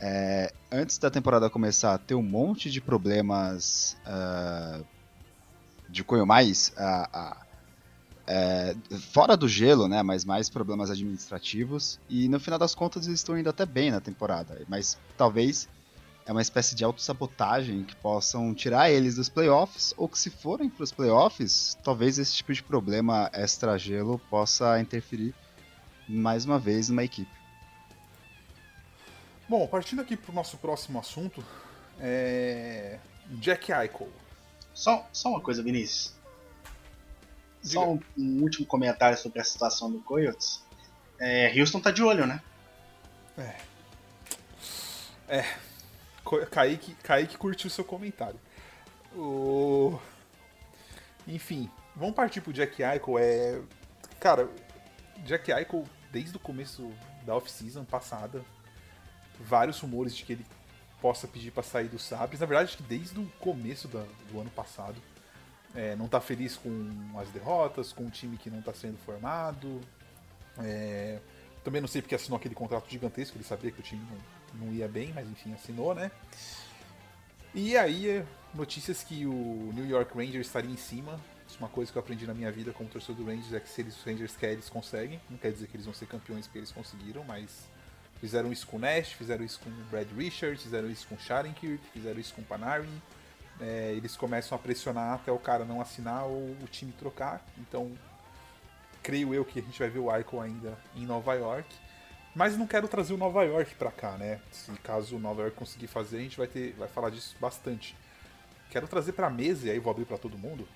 É, 0.00 0.52
antes 0.72 0.96
da 0.96 1.10
temporada 1.10 1.48
começar, 1.50 1.96
ter 1.98 2.14
um 2.14 2.22
monte 2.22 2.70
de 2.70 2.80
problemas 2.80 3.96
uh, 4.06 4.84
de 5.88 6.02
cunho 6.02 6.26
mais 6.26 6.72
uh, 6.78 7.36
uh, 8.26 8.98
fora 9.12 9.36
do 9.36 9.46
gelo, 9.46 9.86
né? 9.86 10.02
Mas 10.02 10.24
mais 10.24 10.48
problemas 10.48 10.90
administrativos. 10.90 12.00
E 12.08 12.28
no 12.28 12.40
final 12.40 12.58
das 12.58 12.74
contas 12.74 13.06
eles 13.06 13.20
estão 13.20 13.38
indo 13.38 13.50
até 13.50 13.66
bem 13.66 13.90
na 13.90 14.00
temporada. 14.00 14.58
Mas 14.66 14.98
talvez 15.18 15.68
é 16.24 16.32
uma 16.32 16.42
espécie 16.42 16.74
de 16.74 16.82
autossabotagem 16.82 17.84
que 17.84 17.94
possam 17.96 18.54
tirar 18.54 18.90
eles 18.90 19.16
dos 19.16 19.28
playoffs, 19.28 19.92
ou 19.98 20.08
que 20.08 20.18
se 20.18 20.30
forem 20.30 20.70
para 20.70 20.82
os 20.82 20.92
playoffs, 20.92 21.76
talvez 21.84 22.18
esse 22.18 22.34
tipo 22.34 22.54
de 22.54 22.62
problema 22.62 23.30
extra-gelo 23.34 24.18
possa 24.30 24.80
interferir 24.80 25.34
mais 26.08 26.44
uma 26.44 26.58
vez 26.58 26.88
numa 26.88 27.04
equipe. 27.04 27.30
Bom, 29.48 29.66
partindo 29.66 30.02
aqui 30.02 30.16
para 30.16 30.32
o 30.32 30.34
nosso 30.34 30.56
próximo 30.58 30.98
assunto, 30.98 31.44
é... 32.00 32.98
Jack 33.30 33.72
Eichel. 33.72 34.08
Só, 34.74 35.08
só 35.12 35.30
uma 35.30 35.40
coisa, 35.40 35.62
Vinícius. 35.62 36.14
Diga. 37.62 37.80
Só 37.80 37.92
um, 37.92 38.00
um, 38.16 38.42
último 38.42 38.66
comentário 38.66 39.16
sobre 39.16 39.40
a 39.40 39.44
situação 39.44 39.90
do 39.90 40.00
Coyotes. 40.00 40.62
É, 41.18 41.52
Houston 41.58 41.80
tá 41.80 41.90
de 41.90 42.02
olho, 42.02 42.26
né? 42.26 42.42
É. 43.38 43.56
É, 45.28 45.56
Kaique, 46.50 46.94
Kaique 47.02 47.36
curtiu 47.36 47.70
seu 47.70 47.84
comentário. 47.84 48.38
O... 49.14 49.98
Enfim, 51.26 51.70
vamos 51.94 52.14
partir 52.14 52.40
pro 52.40 52.52
Jack 52.52 52.82
Eichel. 52.82 53.18
É... 53.18 53.60
Cara, 54.20 54.48
Jack 55.24 55.50
Eichel, 55.50 55.84
desde 56.12 56.36
o 56.36 56.40
começo 56.40 56.92
da 57.24 57.34
off-season 57.34 57.84
passada, 57.84 58.44
vários 59.40 59.78
rumores 59.80 60.14
de 60.14 60.24
que 60.24 60.32
ele 60.34 60.46
possa 61.00 61.28
pedir 61.28 61.50
para 61.50 61.62
sair 61.62 61.88
do 61.88 61.98
Sabres. 61.98 62.40
Na 62.40 62.46
verdade, 62.46 62.70
acho 62.70 62.76
que 62.78 62.82
desde 62.82 63.18
o 63.18 63.26
começo 63.40 63.88
do, 63.88 64.02
do 64.30 64.40
ano 64.40 64.50
passado. 64.50 64.96
É, 65.74 65.94
não 65.94 66.08
tá 66.08 66.22
feliz 66.22 66.56
com 66.56 66.90
as 67.18 67.28
derrotas, 67.28 67.92
com 67.92 68.06
o 68.06 68.10
time 68.10 68.38
que 68.38 68.48
não 68.48 68.62
tá 68.62 68.72
sendo 68.72 68.96
formado. 68.98 69.80
É, 70.58 71.20
também 71.62 71.80
não 71.80 71.88
sei 71.88 72.00
porque 72.00 72.14
assinou 72.14 72.38
aquele 72.38 72.54
contrato 72.54 72.88
gigantesco, 72.88 73.36
ele 73.36 73.44
sabia 73.44 73.70
que 73.70 73.80
o 73.80 73.82
time 73.82 74.02
não, 74.54 74.66
não 74.66 74.72
ia 74.72 74.88
bem, 74.88 75.12
mas 75.12 75.28
enfim, 75.28 75.52
assinou, 75.52 75.94
né? 75.94 76.10
E 77.54 77.76
aí, 77.76 78.24
notícias 78.54 79.02
que 79.02 79.26
o 79.26 79.70
New 79.74 79.86
York 79.86 80.16
Rangers 80.16 80.46
estaria 80.46 80.70
em 80.70 80.76
cima. 80.76 81.20
É 81.56 81.58
uma 81.58 81.68
coisa 81.68 81.90
que 81.90 81.96
eu 81.96 82.00
aprendi 82.00 82.26
na 82.26 82.34
minha 82.34 82.52
vida 82.52 82.72
como 82.72 82.88
torcedor 82.88 83.16
do 83.16 83.30
Rangers, 83.30 83.52
é 83.52 83.60
que 83.60 83.68
se 83.68 83.80
eles, 83.80 83.96
os 83.96 84.04
Rangers 84.04 84.36
querem, 84.36 84.54
eles 84.54 84.68
conseguem. 84.68 85.20
Não 85.30 85.38
quer 85.38 85.50
dizer 85.52 85.66
que 85.66 85.76
eles 85.76 85.86
vão 85.86 85.94
ser 85.94 86.06
campeões 86.06 86.46
porque 86.46 86.58
eles 86.58 86.70
conseguiram, 86.70 87.24
mas 87.24 87.68
fizeram 88.20 88.52
isso 88.52 88.66
com 88.66 88.76
o 88.76 88.80
Nash, 88.80 89.12
fizeram 89.12 89.44
isso 89.44 89.58
com 89.60 89.70
o 89.70 89.84
Brad 89.90 90.08
Richards, 90.16 90.62
fizeram 90.62 90.90
isso 90.90 91.06
com 91.08 91.14
o 91.14 91.18
Shattenkirk, 91.18 91.82
fizeram 91.92 92.20
isso 92.20 92.34
com 92.34 92.42
o 92.42 92.44
Panarin. 92.44 93.02
É, 93.58 93.92
eles 93.96 94.16
começam 94.16 94.56
a 94.56 94.58
pressionar 94.58 95.14
até 95.14 95.32
o 95.32 95.38
cara 95.38 95.64
não 95.64 95.80
assinar 95.80 96.24
ou 96.24 96.54
o 96.62 96.66
time 96.70 96.92
trocar. 96.92 97.42
Então, 97.56 97.96
creio 99.02 99.32
eu 99.32 99.44
que 99.44 99.58
a 99.58 99.62
gente 99.62 99.78
vai 99.78 99.88
ver 99.88 100.00
o 100.00 100.14
Eichel 100.14 100.40
ainda 100.40 100.78
em 100.94 101.06
Nova 101.06 101.32
York. 101.34 101.68
Mas 102.34 102.54
não 102.54 102.66
quero 102.66 102.86
trazer 102.86 103.14
o 103.14 103.16
Nova 103.16 103.44
York 103.44 103.74
para 103.76 103.90
cá, 103.90 104.18
né? 104.18 104.42
Se 104.52 104.70
caso 104.82 105.16
o 105.16 105.18
Nova 105.18 105.40
York 105.40 105.56
conseguir 105.56 105.86
fazer, 105.86 106.18
a 106.18 106.20
gente 106.20 106.36
vai 106.36 106.46
ter, 106.46 106.74
vai 106.74 106.86
falar 106.86 107.08
disso 107.08 107.34
bastante. 107.40 107.96
Quero 108.68 108.86
trazer 108.86 109.12
para 109.12 109.30
mesa 109.30 109.68
e 109.68 109.70
aí 109.70 109.78
vou 109.78 109.90
abrir 109.90 110.04
para 110.04 110.18
todo 110.18 110.36
mundo. 110.36 110.68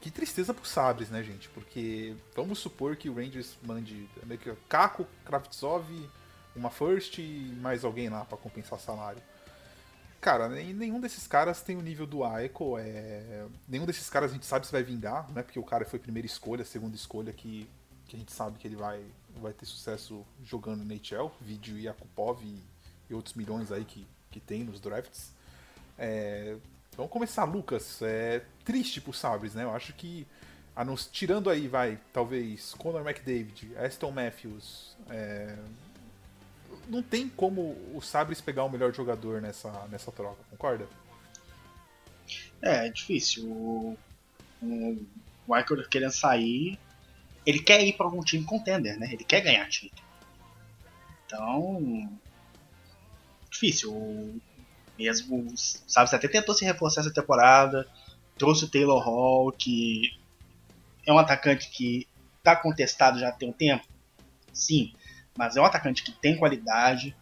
Que 0.00 0.10
tristeza 0.10 0.54
pro 0.54 0.64
Sabres, 0.64 1.10
né, 1.10 1.22
gente? 1.22 1.48
Porque 1.50 2.16
vamos 2.34 2.58
supor 2.58 2.96
que 2.96 3.10
o 3.10 3.14
Rangers 3.14 3.56
mande 3.62 4.08
meio 4.24 4.40
que 4.40 4.50
Kako, 4.68 5.06
Kravtsov, 5.26 5.84
uma 6.56 6.70
first 6.70 7.18
e 7.18 7.54
mais 7.60 7.84
alguém 7.84 8.08
lá 8.08 8.24
para 8.24 8.38
compensar 8.38 8.80
salário. 8.80 9.22
Cara, 10.20 10.48
nenhum 10.48 11.00
desses 11.00 11.26
caras 11.26 11.62
tem 11.62 11.76
o 11.76 11.82
nível 11.82 12.06
do 12.06 12.24
Aiko. 12.24 12.78
É... 12.78 13.46
Nenhum 13.68 13.86
desses 13.86 14.08
caras 14.08 14.30
a 14.30 14.34
gente 14.34 14.46
sabe 14.46 14.66
se 14.66 14.72
vai 14.72 14.82
vingar, 14.82 15.30
né? 15.32 15.42
Porque 15.42 15.58
o 15.58 15.64
cara 15.64 15.84
foi 15.84 15.98
primeira 15.98 16.26
escolha, 16.26 16.64
segunda 16.64 16.94
escolha 16.94 17.32
que, 17.32 17.68
que 18.06 18.16
a 18.16 18.18
gente 18.18 18.32
sabe 18.32 18.58
que 18.58 18.68
ele 18.68 18.76
vai, 18.76 19.02
vai 19.36 19.52
ter 19.52 19.64
sucesso 19.64 20.24
jogando 20.44 20.84
no 20.84 20.94
NHL. 20.94 21.30
Vídeo 21.40 21.78
Yakupov 21.78 22.42
e, 22.42 22.62
e 23.08 23.14
outros 23.14 23.34
milhões 23.34 23.72
aí 23.72 23.84
que, 23.84 24.06
que 24.30 24.40
tem 24.40 24.62
nos 24.64 24.80
drafts. 24.80 25.32
É... 25.98 26.56
Vamos 26.96 27.12
começar, 27.12 27.44
Lucas. 27.44 28.00
É 28.02 28.42
triste 28.64 29.00
pro 29.00 29.12
Sabres, 29.12 29.54
né? 29.54 29.64
Eu 29.64 29.74
acho 29.74 29.92
que. 29.92 30.26
Tirando 31.12 31.50
aí, 31.50 31.68
vai, 31.68 31.98
talvez, 32.12 32.72
Conor 32.74 33.06
McDavid, 33.06 33.76
Aston 33.76 34.10
Matthews, 34.12 34.96
é, 35.10 35.54
não 36.88 37.02
tem 37.02 37.28
como 37.28 37.76
o 37.94 38.00
Sabres 38.00 38.40
pegar 38.40 38.64
o 38.64 38.70
melhor 38.70 38.94
jogador 38.94 39.42
nessa, 39.42 39.70
nessa 39.88 40.10
troca, 40.10 40.42
concorda? 40.50 40.88
É, 42.62 42.86
é 42.86 42.90
difícil. 42.90 43.44
O, 43.46 43.98
o 44.62 45.06
Michael 45.46 45.88
querendo 45.88 46.12
sair, 46.12 46.78
ele 47.44 47.60
quer 47.60 47.82
ir 47.84 47.94
para 47.94 48.06
algum 48.06 48.22
time 48.22 48.44
contender, 48.44 48.98
né? 48.98 49.08
Ele 49.12 49.24
quer 49.24 49.40
ganhar 49.40 49.68
título. 49.68 50.02
Então, 51.26 52.10
difícil. 53.50 53.92
O, 53.92 54.40
mesmo, 55.00 55.54
sabe, 55.56 56.10
você 56.10 56.16
até 56.16 56.28
tentou 56.28 56.54
se 56.54 56.62
reforçar 56.62 57.00
essa 57.00 57.12
temporada, 57.12 57.88
trouxe 58.36 58.66
o 58.66 58.68
Taylor 58.68 59.02
Hall, 59.02 59.50
que 59.50 60.10
é 61.06 61.12
um 61.12 61.18
atacante 61.18 61.70
que 61.70 62.06
está 62.38 62.54
contestado 62.54 63.18
já 63.18 63.32
tem 63.32 63.48
um 63.48 63.52
tempo. 63.52 63.86
Sim, 64.52 64.92
mas 65.36 65.56
é 65.56 65.60
um 65.60 65.64
atacante 65.64 66.02
que 66.02 66.12
tem 66.12 66.36
qualidade. 66.36 67.16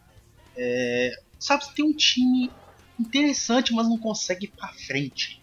É, 0.56 1.20
sabe, 1.38 1.64
você 1.64 1.72
tem 1.72 1.84
um 1.84 1.94
time 1.94 2.50
interessante, 2.98 3.72
mas 3.72 3.88
não 3.88 3.96
consegue 3.96 4.46
ir 4.46 4.48
pra 4.48 4.68
frente. 4.68 5.40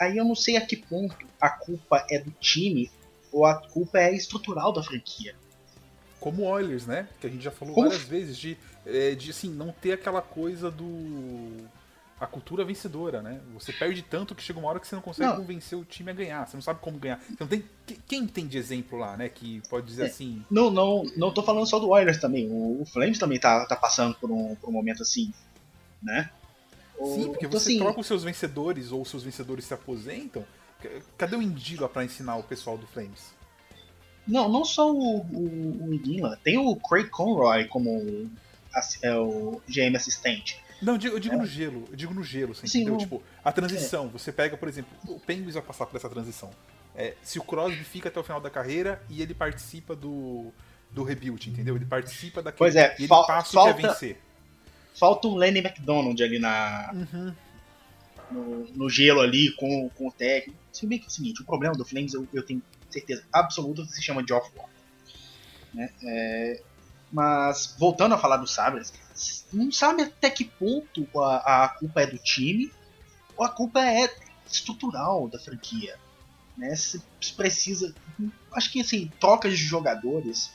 Aí 0.00 0.16
eu 0.16 0.24
não 0.24 0.34
sei 0.34 0.56
a 0.56 0.64
que 0.64 0.76
ponto 0.76 1.14
a 1.38 1.50
culpa 1.50 2.06
é 2.10 2.18
do 2.18 2.30
time 2.40 2.90
ou 3.30 3.44
a 3.44 3.54
culpa 3.54 3.98
é 3.98 4.14
estrutural 4.14 4.72
da 4.72 4.82
franquia. 4.82 5.36
Como 6.18 6.42
o 6.42 6.46
Oilers, 6.46 6.86
né? 6.86 7.06
Que 7.20 7.26
a 7.26 7.30
gente 7.30 7.44
já 7.44 7.50
falou 7.50 7.74
Como... 7.74 7.90
várias 7.90 8.08
vezes, 8.08 8.38
de, 8.38 8.56
é, 8.86 9.14
de 9.14 9.30
assim, 9.30 9.50
não 9.50 9.72
ter 9.72 9.92
aquela 9.92 10.22
coisa 10.22 10.70
do 10.70 11.68
a 12.20 12.26
cultura 12.26 12.64
vencedora, 12.64 13.20
né? 13.20 13.40
Você 13.52 13.72
perde 13.72 14.00
tanto 14.02 14.34
que 14.34 14.42
chega 14.42 14.58
uma 14.58 14.68
hora 14.68 14.80
que 14.80 14.86
você 14.86 14.94
não 14.94 15.02
consegue 15.02 15.28
não. 15.28 15.36
convencer 15.36 15.76
o 15.76 15.84
time 15.84 16.10
a 16.10 16.14
ganhar. 16.14 16.46
Você 16.46 16.56
não 16.56 16.62
sabe 16.62 16.80
como 16.80 16.98
ganhar. 16.98 17.20
Você 17.20 17.36
não 17.40 17.46
tem 17.46 17.64
quem 18.06 18.26
tem 18.26 18.46
de 18.46 18.56
exemplo 18.56 18.98
lá, 18.98 19.16
né? 19.16 19.28
Que 19.28 19.60
pode 19.68 19.86
dizer 19.86 20.04
é. 20.04 20.06
assim. 20.06 20.42
Não, 20.50 20.70
não, 20.70 21.04
não 21.16 21.32
tô 21.32 21.42
falando 21.42 21.66
só 21.66 21.78
do 21.78 21.90
Oilers 21.90 22.18
também. 22.18 22.48
O, 22.50 22.82
o 22.82 22.86
Flames 22.86 23.18
também 23.18 23.38
tá, 23.38 23.66
tá 23.66 23.76
passando 23.76 24.14
por 24.14 24.30
um, 24.30 24.54
por 24.54 24.70
um 24.70 24.72
momento 24.72 25.02
assim, 25.02 25.32
né? 26.02 26.30
Sim, 26.96 27.28
porque 27.28 27.46
então, 27.46 27.58
você 27.58 27.70
assim, 27.70 27.78
troca 27.78 28.00
os 28.00 28.06
seus 28.06 28.22
vencedores 28.22 28.92
ou 28.92 29.02
os 29.02 29.08
seus 29.08 29.22
vencedores 29.24 29.64
se 29.64 29.74
aposentam. 29.74 30.44
Cadê 31.18 31.34
o 31.34 31.42
Indila 31.42 31.88
para 31.88 32.04
ensinar 32.04 32.36
o 32.36 32.42
pessoal 32.42 32.78
do 32.78 32.86
Flames? 32.86 33.34
Não, 34.26 34.48
não 34.48 34.64
só 34.64 34.90
o, 34.90 35.18
o, 35.18 35.88
o 35.88 35.94
Indila. 35.94 36.38
Tem 36.42 36.56
o 36.56 36.76
Craig 36.76 37.08
Conroy 37.08 37.66
como 37.66 38.30
é, 39.02 39.16
o 39.16 39.60
GM 39.68 39.96
assistente. 39.96 40.62
Não, 40.82 40.94
eu 40.94 40.98
digo, 40.98 41.16
eu 41.16 41.20
digo 41.20 41.34
é. 41.34 41.38
no 41.38 41.46
gelo. 41.46 41.84
Eu 41.90 41.96
digo 41.96 42.14
no 42.14 42.22
gelo, 42.22 42.54
você 42.54 42.66
Sim, 42.66 42.82
entendeu? 42.82 42.98
Tipo, 42.98 43.22
a 43.42 43.52
transição. 43.52 44.06
É. 44.06 44.08
Você 44.08 44.32
pega, 44.32 44.56
por 44.56 44.68
exemplo, 44.68 44.96
o 45.08 45.18
Penguins 45.18 45.54
vai 45.54 45.62
passar 45.62 45.86
por 45.86 45.96
essa 45.96 46.08
transição. 46.08 46.50
É, 46.94 47.14
se 47.22 47.38
o 47.38 47.42
Crosby 47.42 47.82
fica 47.84 48.08
até 48.08 48.20
o 48.20 48.22
final 48.22 48.40
da 48.40 48.50
carreira 48.50 49.02
e 49.08 49.20
ele 49.20 49.34
participa 49.34 49.96
do, 49.96 50.52
do 50.90 51.02
rebuild, 51.02 51.50
entendeu? 51.50 51.74
Ele 51.74 51.84
participa 51.84 52.42
daquele. 52.42 52.58
Pois 52.58 52.76
é, 52.76 52.94
ele 52.98 53.08
fal 53.08 53.26
passa 53.26 53.52
falta, 53.52 53.76
o 53.76 53.80
é 53.80 53.88
vencer. 53.88 54.20
Falta 54.94 55.26
um 55.26 55.34
Lenny 55.34 55.58
McDonald 55.58 56.22
ali 56.22 56.38
na. 56.38 56.90
Uhum. 56.92 57.34
No, 58.30 58.66
no, 58.68 58.90
gelo 58.90 59.20
ali 59.20 59.52
com, 59.52 59.88
com 59.90 60.08
o 60.08 60.12
técnico. 60.12 60.58
Se 60.72 60.86
bem 60.86 60.98
que 60.98 61.04
é 61.04 61.08
o 61.08 61.10
seguinte, 61.10 61.42
o 61.42 61.44
problema 61.44 61.74
do 61.74 61.84
Flames 61.84 62.14
eu, 62.14 62.26
eu 62.32 62.44
tenho 62.44 62.62
certeza 62.88 63.24
absoluta 63.32 63.82
que 63.82 63.92
se 63.92 64.02
chama 64.02 64.24
Geoff 64.26 64.50
Wall. 64.56 64.68
Né? 65.74 65.90
É, 66.02 66.62
mas 67.14 67.76
voltando 67.78 68.16
a 68.16 68.18
falar 68.18 68.38
do 68.38 68.46
Sabres, 68.46 68.92
não 69.52 69.70
sabe 69.70 70.02
até 70.02 70.28
que 70.28 70.44
ponto 70.44 71.08
a, 71.16 71.64
a 71.64 71.68
culpa 71.68 72.00
é 72.00 72.06
do 72.08 72.18
time 72.18 72.72
ou 73.36 73.44
a 73.44 73.48
culpa 73.48 73.80
é 73.80 74.12
estrutural 74.50 75.28
da 75.28 75.38
franquia. 75.38 75.96
Né? 76.56 76.74
Se, 76.74 77.00
precisa. 77.36 77.94
Acho 78.52 78.72
que 78.72 78.80
assim, 78.80 79.12
trocas 79.20 79.56
de 79.56 79.64
jogadores 79.64 80.52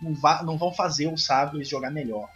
não, 0.00 0.14
va, 0.14 0.42
não 0.42 0.56
vão 0.56 0.72
fazer 0.72 1.06
o 1.06 1.18
Sabres 1.18 1.68
jogar 1.68 1.90
melhor. 1.90 2.30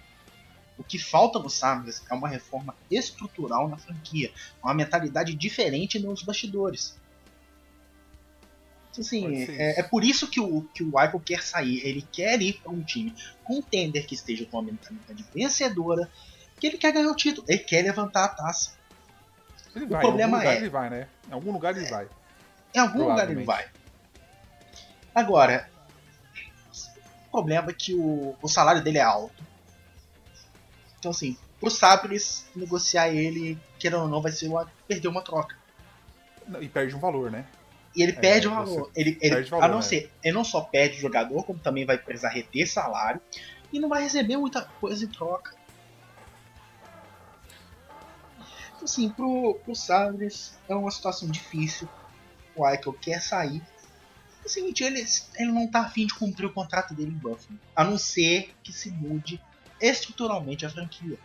O 0.77 0.85
que 0.85 0.99
falta 0.99 1.39
no 1.39 1.49
Sabres 1.49 2.05
é 2.11 2.15
uma 2.15 2.29
reforma 2.29 2.77
estrutural 2.91 3.67
na 3.67 3.79
franquia, 3.79 4.31
uma 4.63 4.75
mentalidade 4.75 5.35
diferente 5.35 5.99
nos 5.99 6.23
bastidores. 6.23 6.99
Assim, 8.99 9.45
é, 9.59 9.81
é, 9.81 9.83
por 9.83 10.05
isso 10.05 10.29
que 10.29 10.41
o, 10.41 10.63
que 10.73 10.83
o 10.83 10.87
Michael 10.87 11.21
quer 11.25 11.43
sair. 11.43 11.81
Ele 11.85 12.07
quer 12.13 12.41
ir 12.41 12.55
para 12.55 12.71
um 12.71 12.83
time 12.83 13.15
contender 13.43 14.07
que 14.07 14.15
esteja 14.15 14.47
com 14.47 14.59
uma 14.59 14.71
mentalidade 14.71 15.25
vencedora, 15.35 16.09
que 16.61 16.67
ele 16.67 16.79
quer 16.79 16.93
ganhar 16.93 17.11
o 17.11 17.17
título, 17.17 17.45
ele 17.49 17.59
quer 17.59 17.83
levantar 17.83 18.25
a 18.25 18.29
taça. 18.29 18.73
Ele 19.75 19.87
o 19.87 19.89
vai, 19.89 20.01
problema 20.01 20.45
em 20.45 20.47
algum 20.47 20.49
lugar 20.49 20.55
é, 20.55 20.59
ele 20.59 20.71
vai, 20.71 20.91
né? 20.91 21.09
Em 21.29 21.33
algum 21.33 21.53
lugar 21.53 21.77
ele 21.77 21.87
vai. 21.87 22.09
Em 22.73 22.79
algum 22.79 23.09
lugar 23.09 23.31
ele 23.31 23.45
vai. 23.45 23.69
Agora, 25.13 25.69
o 27.27 27.31
problema 27.31 27.71
é 27.71 27.75
que 27.75 27.95
o, 27.95 28.37
o 28.41 28.49
salário 28.49 28.83
dele 28.83 28.99
é 28.99 29.03
alto. 29.03 29.45
Então, 30.99 31.11
assim, 31.11 31.37
pro 31.61 31.71
Sabres 31.71 32.47
negociar 32.55 33.09
ele, 33.09 33.59
querendo 33.79 34.03
ou 34.03 34.09
não, 34.09 34.23
vai 34.23 34.33
ser 34.33 34.49
uma, 34.49 34.71
perder 34.87 35.09
uma 35.09 35.23
troca. 35.23 35.57
E 36.61 36.69
perde 36.69 36.95
um 36.95 37.01
valor, 37.01 37.31
né? 37.31 37.45
E 37.95 38.03
ele 38.03 38.13
é, 38.13 38.15
perde 38.15 38.49
o 38.49 38.51
valor. 38.51 38.91
Ele, 38.95 39.17
ele 39.21 39.43
valor, 39.45 39.65
a 39.65 39.69
não 39.69 39.77
né? 39.77 39.83
ser, 39.83 40.11
ele 40.23 40.35
não 40.35 40.45
só 40.45 40.61
perde 40.61 40.99
o 40.99 41.01
jogador, 41.01 41.45
como 41.45 41.59
também 41.59 41.85
vai 41.85 41.97
precisar 41.97 42.31
reter 42.31 42.67
salário 42.67 43.21
e 43.73 43.79
não 43.79 43.89
vai 43.89 44.03
receber 44.03 44.37
muita 44.37 44.63
coisa 44.63 45.05
em 45.05 45.09
troca. 45.09 45.55
Então, 48.75 48.85
assim, 48.85 49.09
pro, 49.09 49.55
pro 49.65 49.75
Sabres 49.75 50.59
é 50.69 50.75
uma 50.75 50.91
situação 50.91 51.29
difícil. 51.29 51.89
O 52.57 52.69
Eichel 52.69 52.93
quer 52.93 53.21
sair. 53.21 53.63
É 54.43 54.47
o 54.47 54.49
seguinte, 54.49 54.85
ele, 54.85 55.05
ele 55.37 55.53
não 55.53 55.67
tá 55.67 55.81
afim 55.81 56.07
de 56.07 56.15
cumprir 56.15 56.47
o 56.47 56.53
contrato 56.53 56.95
dele 56.95 57.11
em 57.11 57.19
Buffalo. 57.19 57.59
A 57.75 57.85
não 57.85 57.97
ser 57.97 58.55
que 58.63 58.73
se 58.73 58.91
mude 58.91 59.41
estruturalmente 59.81 60.67
a 60.67 60.71
franquia. 60.71 61.19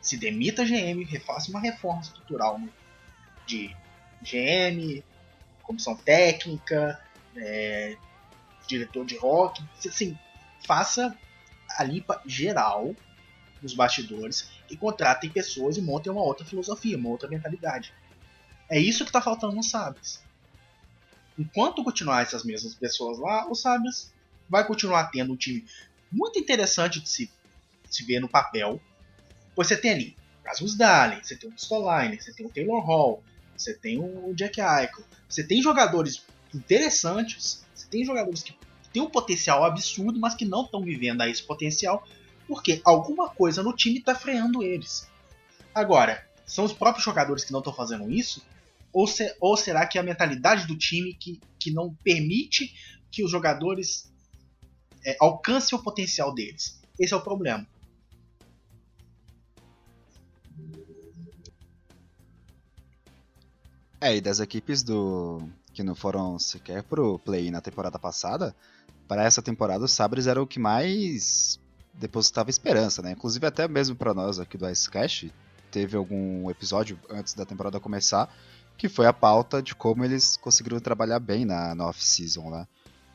Se 0.00 0.16
demita 0.16 0.62
a 0.62 0.64
GM, 0.64 1.04
refaça 1.04 1.50
uma 1.50 1.60
reforma 1.60 2.00
estrutural 2.00 2.58
né? 2.58 2.68
de 3.46 3.74
GM, 4.22 5.02
comissão 5.62 5.96
técnica, 5.96 7.00
é, 7.36 7.96
diretor 8.66 9.04
de 9.04 9.16
rock, 9.16 9.62
assim, 9.86 10.18
faça 10.66 11.16
a 11.70 11.84
limpa 11.84 12.20
geral 12.26 12.94
nos 13.62 13.74
bastidores 13.74 14.50
e 14.70 14.76
contratem 14.76 15.30
pessoas 15.30 15.76
e 15.76 15.82
montem 15.82 16.10
uma 16.10 16.22
outra 16.22 16.44
filosofia, 16.44 16.96
uma 16.96 17.08
outra 17.08 17.28
mentalidade. 17.28 17.92
É 18.68 18.78
isso 18.78 19.04
que 19.04 19.10
está 19.10 19.20
faltando 19.20 19.54
no 19.54 19.62
Sabres. 19.62 20.22
enquanto 21.38 21.84
continuar 21.84 22.22
essas 22.22 22.44
mesmas 22.44 22.74
pessoas 22.74 23.18
lá, 23.18 23.48
o 23.48 23.54
Sabres 23.54 24.12
vai 24.48 24.66
continuar 24.66 25.10
tendo 25.10 25.32
um 25.32 25.36
time 25.36 25.64
muito 26.10 26.38
interessante 26.38 27.00
de 27.00 27.08
se, 27.08 27.26
de 27.88 27.96
se 27.96 28.04
ver 28.04 28.20
no 28.20 28.28
papel. 28.28 28.80
Pois 29.54 29.68
você 29.68 29.76
tem 29.76 29.92
ali 29.92 30.16
Rasmus 30.44 30.76
Dahlen, 30.76 31.22
você 31.22 31.36
tem 31.36 31.48
o 31.48 31.54
Stoline, 31.54 32.20
você 32.20 32.32
tem 32.32 32.46
o 32.46 32.50
Taylor 32.50 32.84
Hall, 32.84 33.22
você 33.62 33.74
tem 33.74 33.98
o 33.98 34.32
Jack 34.34 34.60
Eichel, 34.60 35.04
você 35.28 35.44
tem 35.44 35.62
jogadores 35.62 36.22
interessantes, 36.54 37.64
você 37.74 37.86
tem 37.88 38.04
jogadores 38.04 38.42
que 38.42 38.54
têm 38.92 39.02
um 39.02 39.10
potencial 39.10 39.64
absurdo, 39.64 40.18
mas 40.18 40.34
que 40.34 40.44
não 40.44 40.64
estão 40.64 40.82
vivendo 40.82 41.22
a 41.22 41.28
esse 41.28 41.42
potencial, 41.42 42.06
porque 42.46 42.80
alguma 42.84 43.30
coisa 43.30 43.62
no 43.62 43.74
time 43.74 43.98
está 43.98 44.14
freando 44.14 44.62
eles. 44.62 45.08
Agora, 45.74 46.26
são 46.44 46.64
os 46.64 46.72
próprios 46.72 47.04
jogadores 47.04 47.44
que 47.44 47.52
não 47.52 47.60
estão 47.60 47.72
fazendo 47.72 48.10
isso? 48.10 48.44
Ou, 48.92 49.06
se, 49.06 49.34
ou, 49.40 49.56
será 49.56 49.86
que 49.86 49.96
é 49.96 50.00
a 50.00 50.04
mentalidade 50.04 50.66
do 50.66 50.76
time 50.76 51.14
que, 51.14 51.40
que 51.58 51.70
não 51.70 51.94
permite 52.04 52.74
que 53.10 53.24
os 53.24 53.30
jogadores 53.30 54.12
é, 55.04 55.16
alcancem 55.18 55.78
o 55.78 55.82
potencial 55.82 56.34
deles? 56.34 56.78
Esse 56.98 57.14
é 57.14 57.16
o 57.16 57.22
problema. 57.22 57.66
É, 64.02 64.16
e 64.16 64.20
das 64.20 64.40
equipes 64.40 64.82
do 64.82 65.48
que 65.72 65.84
não 65.84 65.94
foram 65.94 66.36
sequer 66.36 66.82
pro 66.82 67.20
play 67.20 67.52
na 67.52 67.60
temporada 67.60 68.00
passada, 68.00 68.52
para 69.06 69.22
essa 69.22 69.40
temporada 69.40 69.84
o 69.84 69.88
Sabres 69.88 70.26
era 70.26 70.42
o 70.42 70.46
que 70.46 70.58
mais 70.58 71.60
depositava 71.94 72.50
esperança, 72.50 73.00
né? 73.00 73.12
Inclusive 73.12 73.46
até 73.46 73.68
mesmo 73.68 73.94
para 73.94 74.12
nós 74.12 74.40
aqui 74.40 74.58
do 74.58 74.68
Icecast, 74.68 75.32
teve 75.70 75.96
algum 75.96 76.50
episódio 76.50 76.98
antes 77.08 77.32
da 77.32 77.46
temporada 77.46 77.78
começar 77.78 78.28
que 78.76 78.88
foi 78.88 79.06
a 79.06 79.12
pauta 79.12 79.62
de 79.62 79.72
como 79.72 80.04
eles 80.04 80.36
conseguiram 80.36 80.80
trabalhar 80.80 81.20
bem 81.20 81.44
na, 81.44 81.72
na 81.72 81.86
off-season. 81.86 82.50
Né? 82.50 82.66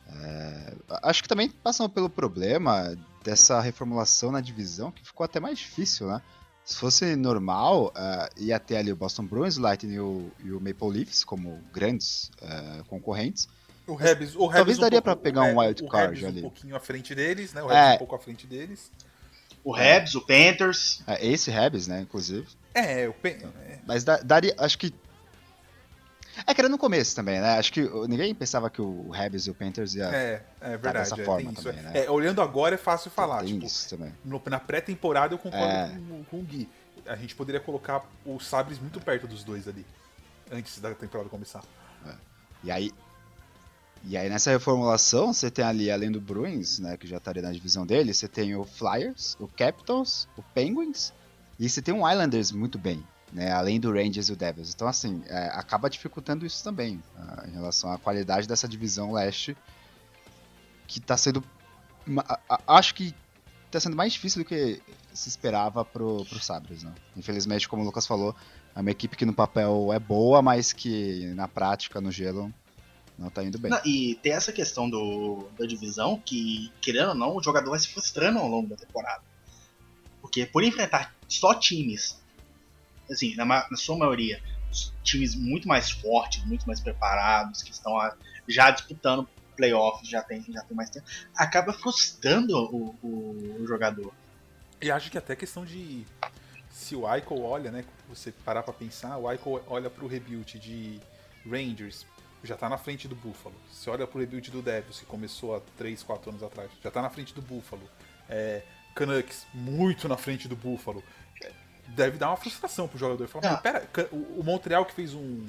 É, 0.08 0.74
acho 1.02 1.22
que 1.22 1.28
também 1.28 1.50
passam 1.50 1.86
pelo 1.86 2.08
problema 2.08 2.96
dessa 3.22 3.60
reformulação 3.60 4.32
na 4.32 4.40
divisão 4.40 4.90
que 4.90 5.04
ficou 5.04 5.22
até 5.22 5.38
mais 5.38 5.58
difícil, 5.58 6.06
né? 6.06 6.22
Se 6.68 6.76
fosse 6.76 7.16
normal, 7.16 7.94
uh, 7.96 8.28
ia 8.36 8.60
ter 8.60 8.76
ali 8.76 8.92
o 8.92 8.96
Boston 8.96 9.24
Bruins, 9.24 9.56
o 9.56 9.62
Lightning 9.62 9.94
e 9.94 10.00
o, 10.00 10.30
e 10.44 10.52
o 10.52 10.60
Maple 10.60 10.98
Leafs 10.98 11.24
como 11.24 11.58
grandes 11.72 12.30
uh, 12.42 12.84
concorrentes. 12.84 13.48
O 13.86 13.94
Rebs, 13.94 14.36
o 14.36 14.50
Talvez 14.50 14.76
um 14.76 14.82
daria 14.82 15.00
para 15.00 15.16
pegar 15.16 15.44
um 15.44 15.60
wild 15.60 15.82
card 15.88 16.22
o 16.22 16.28
ali. 16.28 16.40
um 16.40 16.42
pouquinho 16.42 16.76
à 16.76 16.78
frente 16.78 17.14
deles, 17.14 17.54
né? 17.54 17.62
O 17.62 17.68
Rebs 17.68 17.82
é. 17.82 17.94
um 17.94 17.98
pouco 17.98 18.14
à 18.16 18.18
frente 18.18 18.46
deles. 18.46 18.90
O 19.64 19.72
Rebs, 19.72 20.14
o 20.14 20.20
Panthers. 20.20 21.02
É, 21.06 21.26
esse 21.26 21.50
Rebs, 21.50 21.86
né, 21.86 22.02
inclusive. 22.02 22.46
É, 22.74 23.08
o 23.08 23.14
Panthers. 23.14 23.50
É. 23.66 23.78
Mas 23.86 24.04
da, 24.04 24.18
daria, 24.18 24.54
acho 24.58 24.76
que 24.76 24.92
é 26.46 26.54
que 26.54 26.60
era 26.60 26.68
no 26.68 26.78
começo 26.78 27.14
também, 27.14 27.40
né? 27.40 27.58
Acho 27.58 27.72
que 27.72 27.82
ninguém 28.08 28.34
pensava 28.34 28.70
que 28.70 28.80
o 28.80 29.10
Rebs 29.10 29.46
e 29.46 29.50
o 29.50 29.54
Panthers 29.54 29.94
ia 29.94 30.04
é, 30.06 30.42
é 30.60 30.70
verdade, 30.70 30.98
dessa 30.98 31.20
é, 31.20 31.24
forma 31.24 31.52
também, 31.52 31.82
né? 31.82 32.04
É, 32.04 32.10
olhando 32.10 32.40
agora 32.40 32.74
é 32.74 32.78
fácil 32.78 33.10
falar. 33.10 33.40
Tem 33.40 33.54
tipo, 33.54 33.66
isso 33.66 33.88
também. 33.88 34.14
No, 34.24 34.40
na 34.46 34.60
pré-temporada 34.60 35.34
eu 35.34 35.38
concordo 35.38 35.66
É. 35.66 35.98
com, 36.08 36.24
com 36.24 36.38
o 36.38 36.42
Gui. 36.42 36.68
A 37.06 37.16
gente 37.16 37.34
poderia 37.34 37.60
colocar 37.60 38.04
os 38.24 38.46
Sabres 38.46 38.78
muito 38.78 39.00
perto 39.00 39.26
dos 39.26 39.42
dois 39.42 39.66
ali. 39.66 39.84
Antes 40.50 40.78
da 40.78 40.94
temporada 40.94 41.28
começar. 41.28 41.62
E 42.64 42.70
aí, 42.70 42.90
e 44.04 44.16
aí 44.16 44.28
nessa 44.28 44.50
reformulação, 44.50 45.32
você 45.32 45.50
tem 45.50 45.64
ali, 45.64 45.90
além 45.90 46.10
do 46.10 46.20
Bruins, 46.20 46.78
né, 46.78 46.96
que 46.96 47.06
já 47.06 47.18
estaria 47.18 47.42
na 47.42 47.52
divisão 47.52 47.86
dele, 47.86 48.12
você 48.12 48.26
tem 48.26 48.56
o 48.56 48.64
Flyers, 48.64 49.36
o 49.38 49.46
Capitals, 49.46 50.28
o 50.36 50.42
Penguins, 50.42 51.12
e 51.58 51.68
você 51.68 51.80
tem 51.80 51.94
um 51.94 52.08
Islanders 52.08 52.50
muito 52.50 52.78
bem, 52.78 53.04
né, 53.32 53.50
além 53.52 53.78
do 53.78 53.92
Rangers 53.92 54.28
e 54.28 54.32
o 54.32 54.36
Devils. 54.36 54.72
Então, 54.74 54.88
assim, 54.88 55.22
é, 55.26 55.48
acaba 55.52 55.88
dificultando 55.90 56.46
isso 56.46 56.62
também, 56.64 57.02
ah, 57.16 57.44
em 57.46 57.52
relação 57.52 57.92
à 57.92 57.98
qualidade 57.98 58.46
dessa 58.48 58.66
divisão 58.68 59.12
leste, 59.12 59.56
que 60.86 60.98
está 60.98 61.16
sendo, 61.16 61.42
uma- 62.06 62.24
a- 62.26 62.40
a- 62.48 62.78
acho 62.78 62.94
que 62.94 63.14
está 63.66 63.78
sendo 63.78 63.96
mais 63.96 64.12
difícil 64.14 64.42
do 64.42 64.48
que 64.48 64.80
se 65.12 65.28
esperava 65.28 65.84
pro, 65.84 66.24
pro 66.24 66.38
Sabres, 66.38 66.82
né. 66.82 66.92
Infelizmente, 67.16 67.68
como 67.68 67.82
o 67.82 67.84
Lucas 67.84 68.06
falou, 68.06 68.34
é 68.74 68.80
uma 68.80 68.90
equipe 68.90 69.16
que 69.16 69.26
no 69.26 69.34
papel 69.34 69.92
é 69.92 69.98
boa, 69.98 70.40
mas 70.40 70.72
que 70.72 71.26
na 71.34 71.46
prática, 71.48 72.00
no 72.00 72.10
gelo, 72.10 72.52
não 73.18 73.28
tá 73.28 73.42
indo 73.44 73.58
bem. 73.58 73.70
Não, 73.70 73.80
e 73.84 74.14
tem 74.22 74.32
essa 74.32 74.52
questão 74.52 74.88
do, 74.88 75.48
da 75.58 75.66
divisão 75.66 76.18
que, 76.24 76.72
querendo 76.80 77.08
ou 77.10 77.14
não, 77.14 77.36
o 77.36 77.42
jogador 77.42 77.70
vai 77.70 77.78
se 77.78 77.88
frustrando 77.88 78.38
ao 78.38 78.48
longo 78.48 78.68
da 78.68 78.76
temporada. 78.76 79.22
Porque 80.22 80.46
por 80.46 80.62
enfrentar 80.62 81.14
só 81.28 81.52
times, 81.54 82.17
assim, 83.10 83.34
na, 83.36 83.44
na 83.44 83.76
sua 83.76 83.96
maioria, 83.96 84.40
times 85.02 85.34
muito 85.34 85.66
mais 85.66 85.90
fortes, 85.90 86.44
muito 86.44 86.66
mais 86.66 86.80
preparados, 86.80 87.62
que 87.62 87.70
estão 87.70 87.96
já 88.46 88.70
disputando 88.70 89.28
playoffs, 89.56 90.08
já 90.08 90.22
tem, 90.22 90.44
já 90.48 90.62
tem 90.62 90.76
mais 90.76 90.88
tempo, 90.90 91.06
acaba 91.34 91.72
frustrando 91.72 92.56
o, 92.56 92.96
o- 93.02 93.56
o 93.62 93.66
jogador. 93.66 94.12
E 94.80 94.90
acho 94.90 95.10
que 95.10 95.18
até 95.18 95.34
questão 95.34 95.64
de. 95.64 96.06
Se 96.70 96.94
o 96.94 97.12
Eichel 97.12 97.42
olha, 97.42 97.70
né? 97.72 97.84
Você 98.08 98.30
parar 98.30 98.62
pra 98.62 98.72
pensar, 98.72 99.16
o 99.16 99.30
Eichel 99.30 99.64
olha 99.66 99.90
pro 99.90 100.06
rebuild 100.06 100.58
de 100.60 101.00
Rangers, 101.44 102.06
já 102.44 102.56
tá 102.56 102.68
na 102.68 102.78
frente 102.78 103.08
do 103.08 103.16
Buffalo. 103.16 103.56
Você 103.72 103.90
olha 103.90 104.06
pro 104.06 104.20
rebuild 104.20 104.48
do 104.52 104.62
Devils, 104.62 105.00
que 105.00 105.06
começou 105.06 105.56
há 105.56 105.60
3, 105.76 106.02
4 106.04 106.30
anos 106.30 106.42
atrás, 106.44 106.70
já 106.82 106.90
tá 106.90 107.02
na 107.02 107.10
frente 107.10 107.34
do 107.34 107.42
Buffalo. 107.42 107.82
É, 108.28 108.62
Canucks, 108.94 109.44
muito 109.52 110.06
na 110.08 110.16
frente 110.16 110.46
do 110.46 110.54
Buffalo. 110.54 111.02
Deve 111.88 112.18
dar 112.18 112.28
uma 112.28 112.36
frustração 112.36 112.86
pro 112.88 112.98
jogador. 112.98 113.26
Falar, 113.28 113.46
Ah. 113.48 113.50
"Mas 113.52 113.60
pera, 113.60 113.86
o 114.12 114.40
o 114.40 114.42
Montreal 114.44 114.84
que 114.84 114.92
fez 114.94 115.14
um, 115.14 115.46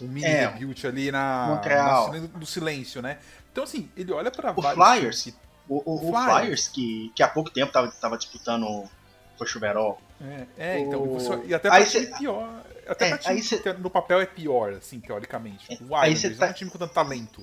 um 0.00 0.08
mini 0.08 0.26
É, 0.26 0.46
ali 0.88 1.10
na, 1.12 1.46
Montreal. 1.56 2.12
na 2.12 2.18
no 2.38 2.46
silêncio, 2.46 3.00
né? 3.02 3.18
Então, 3.52 3.64
assim, 3.64 3.88
ele 3.96 4.12
olha 4.12 4.30
pra 4.30 4.50
O 4.52 4.60
vários 4.62 4.74
Flyers, 4.84 5.22
times 5.24 5.40
O, 5.68 5.76
o- 5.90 5.94
o 6.08 6.12
Flyers. 6.12 6.38
Flyers, 6.40 6.68
que, 6.68 7.12
que 7.14 7.22
há 7.22 7.28
pouco 7.28 7.48
tempo 7.50 7.72
tava, 7.72 7.90
tava 7.92 8.16
disputando 8.18 8.66
o 8.66 9.46
Chuverol, 9.46 10.00
É, 10.20 10.46
é, 10.56 10.78
então, 10.80 11.02
O- 11.02 11.18
você- 11.18 11.42
e 11.46 11.54
até 11.54 11.68
pra 11.68 11.84
cê- 11.84 12.06
pior. 12.18 12.62
Até 12.86 13.10
É, 13.10 13.16
time 13.18 13.42
cê- 13.42 13.58
que 13.58 13.72
no 13.74 13.88
papel 13.90 14.20
é 14.20 14.26
pior, 14.26 14.72
assim, 14.74 14.98
teoricamente. 15.00 15.66
O 15.88 15.94
aí 15.96 16.12
Islanders 16.12 16.20
cê 16.20 16.28
não 16.28 16.34
é 16.34 16.38
tá- 16.38 16.46
um 16.48 16.52
time 16.52 16.70
com 16.70 16.78
tanto 16.78 16.92
talento 16.94 17.42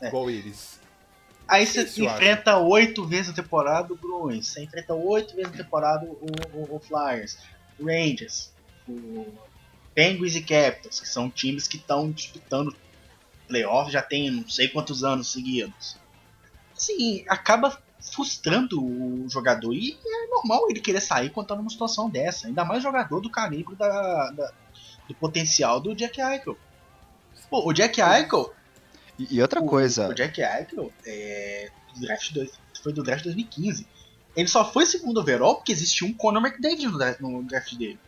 É. 0.00 0.08
igual 0.08 0.28
eles. 0.30 0.80
Aí 1.48 1.66
você 1.66 1.82
enfrenta 2.02 2.56
oito 2.58 3.04
vezes 3.06 3.30
a 3.30 3.32
temporada 3.34 3.92
o 3.92 3.96
Bruins, 3.96 4.48
você 4.48 4.62
enfrenta 4.62 4.94
oito 4.94 5.34
vezes 5.36 5.52
a 5.52 5.56
temporada 5.56 6.04
o, 6.06 6.26
o- 6.54 6.76
o 6.76 6.80
Flyers, 6.80 7.34
o 7.34 7.51
Rangers, 7.80 8.52
o 8.88 9.26
Penguins 9.94 10.34
e 10.34 10.42
Capitals, 10.42 11.00
que 11.00 11.08
são 11.08 11.30
times 11.30 11.68
que 11.68 11.76
estão 11.76 12.10
disputando 12.10 12.74
playoffs 13.48 13.92
já 13.92 14.00
tem 14.02 14.30
não 14.30 14.48
sei 14.48 14.68
quantos 14.68 15.04
anos 15.04 15.30
seguidos. 15.32 15.96
Assim, 16.76 17.24
acaba 17.28 17.80
frustrando 18.00 18.82
o 18.82 19.28
jogador 19.28 19.72
e 19.74 19.92
é 20.04 20.26
normal 20.28 20.68
ele 20.70 20.80
querer 20.80 21.00
sair 21.00 21.30
quando 21.30 21.46
tá 21.48 21.54
numa 21.56 21.70
situação 21.70 22.08
dessa, 22.10 22.46
ainda 22.48 22.64
mais 22.64 22.82
jogador 22.82 23.20
do 23.20 23.30
calibre 23.30 23.76
da, 23.76 24.30
da- 24.30 24.52
do 25.06 25.14
potencial 25.14 25.78
do 25.80 25.94
Jack 25.94 26.20
Eichel. 26.20 26.56
Pô, 27.50 27.68
o 27.68 27.72
Jack 27.72 28.00
Eichel 28.00 28.52
E, 29.18 29.36
e 29.36 29.42
outra 29.42 29.60
o- 29.60 29.66
coisa, 29.66 30.08
O 30.08 30.14
Jack 30.14 30.40
Eichel 30.40 30.92
é, 31.06 31.70
do 31.94 32.00
draft 32.00 32.32
dois- 32.32 32.52
foi 32.82 32.92
do 32.92 33.02
draft 33.02 33.22
2015. 33.24 33.86
Ele 34.36 34.48
só 34.48 34.70
foi 34.70 34.86
segundo 34.86 35.20
overall 35.20 35.56
porque 35.56 35.72
existia 35.72 36.06
um 36.06 36.12
Conor 36.12 36.42
McDavid 36.46 36.86
no, 36.86 37.30
no 37.30 37.42
draft 37.42 37.74
dele. 37.74 37.98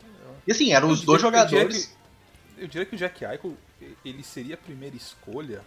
E 0.46 0.52
assim, 0.52 0.72
eram 0.72 0.88
os 0.90 1.02
dois 1.02 1.20
diria- 1.22 1.38
eu 1.40 1.44
diria 1.46 1.60
jogadores. 1.60 1.87
que- 1.87 2.62
Eu 2.62 2.68
diria 2.68 2.87
que 2.87 2.94
o 2.94 2.98
Jack 2.98 3.24
Eichel, 3.24 3.56
ele 4.04 4.22
seria 4.22 4.54
a 4.54 4.58
primeira 4.58 4.94
escolha 4.96 5.62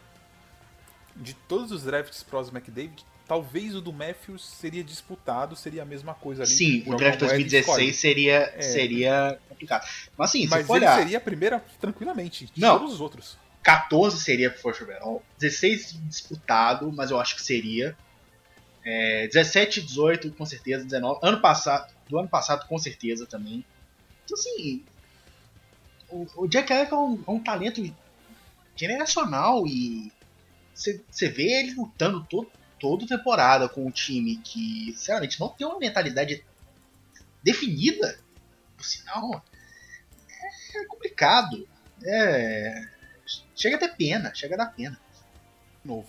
de 1.16 1.34
todos 1.34 1.72
os 1.72 1.84
drafts 1.84 2.24
pros 2.24 2.50
McDavid. 2.50 3.04
Talvez 3.28 3.76
o 3.76 3.82
do 3.82 3.92
Matthews 3.92 4.46
seria 4.46 4.84
disputado, 4.84 5.54
seria 5.56 5.82
a 5.82 5.86
mesma 5.86 6.14
coisa 6.14 6.44
ali. 6.44 6.52
Sim, 6.52 6.84
o 6.88 6.96
draft 6.96 7.22
uma 7.22 7.28
moeda 7.28 7.42
e 7.42 7.44
2016 7.50 7.96
seria, 7.98 8.54
É. 8.56 8.62
seria 8.62 9.38
complicado. 9.50 9.86
Mas 10.18 10.30
assim, 10.30 10.44
se 10.44 10.48
Mas 10.50 10.66
for 10.66 10.78
ele 10.78 10.86
olhar, 10.86 10.98
seria 11.00 11.18
a 11.18 11.22
primeira 11.22 11.64
tranquilamente, 11.82 12.46
de 12.46 12.62
Não. 12.62 12.80
todos 12.80 12.94
os 12.94 13.02
outros. 13.02 13.38
14 13.62 14.22
seria 14.24 14.50
pro 14.50 14.62
first 14.62 14.82
overall, 14.82 15.22
16 15.38 16.00
disputado, 16.08 16.90
mas 16.94 17.12
eu 17.12 17.20
acho 17.20 17.36
que 17.36 17.42
seria. 17.42 17.98
É, 18.90 19.28
17 19.28 19.82
18 19.82 20.32
com 20.32 20.46
certeza, 20.46 20.86
19. 20.86 21.20
Ano 21.22 21.42
passado, 21.42 21.94
do 22.08 22.18
ano 22.18 22.30
passado 22.30 22.66
com 22.68 22.78
certeza 22.78 23.26
também. 23.26 23.66
Então 24.24 24.38
assim, 24.38 24.86
o, 26.10 26.26
o 26.38 26.48
Jack 26.48 26.72
Eichel 26.72 26.98
é 26.98 27.02
um, 27.02 27.24
é 27.28 27.32
um 27.32 27.44
talento 27.44 27.84
generacional 28.78 29.68
e 29.68 30.10
você 30.74 31.28
vê 31.28 31.60
ele 31.60 31.74
lutando 31.74 32.24
todo, 32.30 32.50
toda 32.80 33.06
temporada 33.06 33.68
com 33.68 33.86
um 33.86 33.92
time 33.92 34.38
que, 34.38 34.94
sinceramente, 34.96 35.38
não 35.38 35.50
tem 35.50 35.68
uma 35.68 35.80
mentalidade 35.80 36.46
definida, 37.44 38.18
por 38.78 38.86
sinal, 38.86 39.44
é 40.76 40.86
complicado. 40.86 41.68
É, 42.06 42.88
chega 43.54 43.76
a 43.76 43.80
ter 43.80 43.96
pena, 43.98 44.34
chega 44.34 44.56
a 44.56 44.60
dar 44.60 44.68
pena. 44.68 44.98
Novo. 45.84 46.08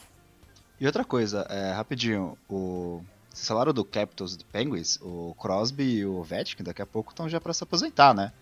E 0.80 0.86
outra 0.86 1.04
coisa, 1.04 1.46
é, 1.48 1.72
rapidinho, 1.72 2.38
o 2.48 3.02
falaram 3.34 3.72
do 3.72 3.84
Capitals 3.84 4.36
do 4.36 4.44
Penguins, 4.44 4.98
o 5.00 5.34
Crosby 5.38 5.98
e 5.98 6.06
o 6.06 6.16
Ovechkin 6.16 6.62
daqui 6.62 6.82
a 6.82 6.86
pouco 6.86 7.12
estão 7.12 7.28
já 7.28 7.40
para 7.40 7.54
se 7.54 7.62
aposentar, 7.62 8.14
né? 8.14 8.32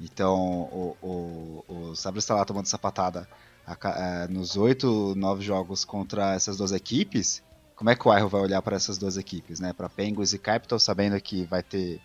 Então, 0.00 0.36
o, 0.36 0.96
o, 1.02 1.64
o 1.68 1.96
Sabres 1.96 2.24
está 2.24 2.34
lá 2.34 2.44
tomando 2.44 2.66
essa 2.66 2.78
patada 2.78 3.28
a, 3.66 4.28
nos 4.28 4.56
oito, 4.56 5.14
nove 5.16 5.44
jogos 5.44 5.84
contra 5.84 6.34
essas 6.34 6.56
duas 6.56 6.70
equipes, 6.70 7.42
como 7.74 7.90
é 7.90 7.96
que 7.96 8.06
o 8.06 8.16
Iroh 8.16 8.28
vai 8.28 8.40
olhar 8.40 8.62
para 8.62 8.76
essas 8.76 8.98
duas 8.98 9.16
equipes, 9.16 9.58
né? 9.60 9.72
Para 9.72 9.88
Penguins 9.88 10.32
e 10.32 10.38
Capital, 10.38 10.78
sabendo 10.78 11.20
que 11.20 11.44
vai 11.44 11.62
ter 11.62 12.00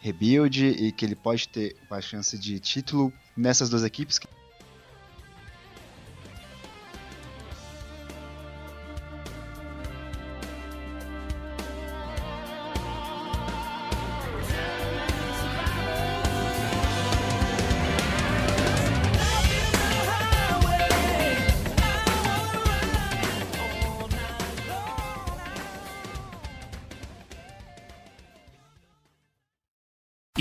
rebuild 0.00 0.66
e 0.66 0.92
que 0.92 1.04
ele 1.04 1.14
pode 1.14 1.48
ter 1.48 1.76
uma 1.90 2.00
chance 2.00 2.38
de 2.38 2.58
título 2.60 3.12
nessas 3.36 3.70
duas 3.70 3.84
equipes 3.84 4.18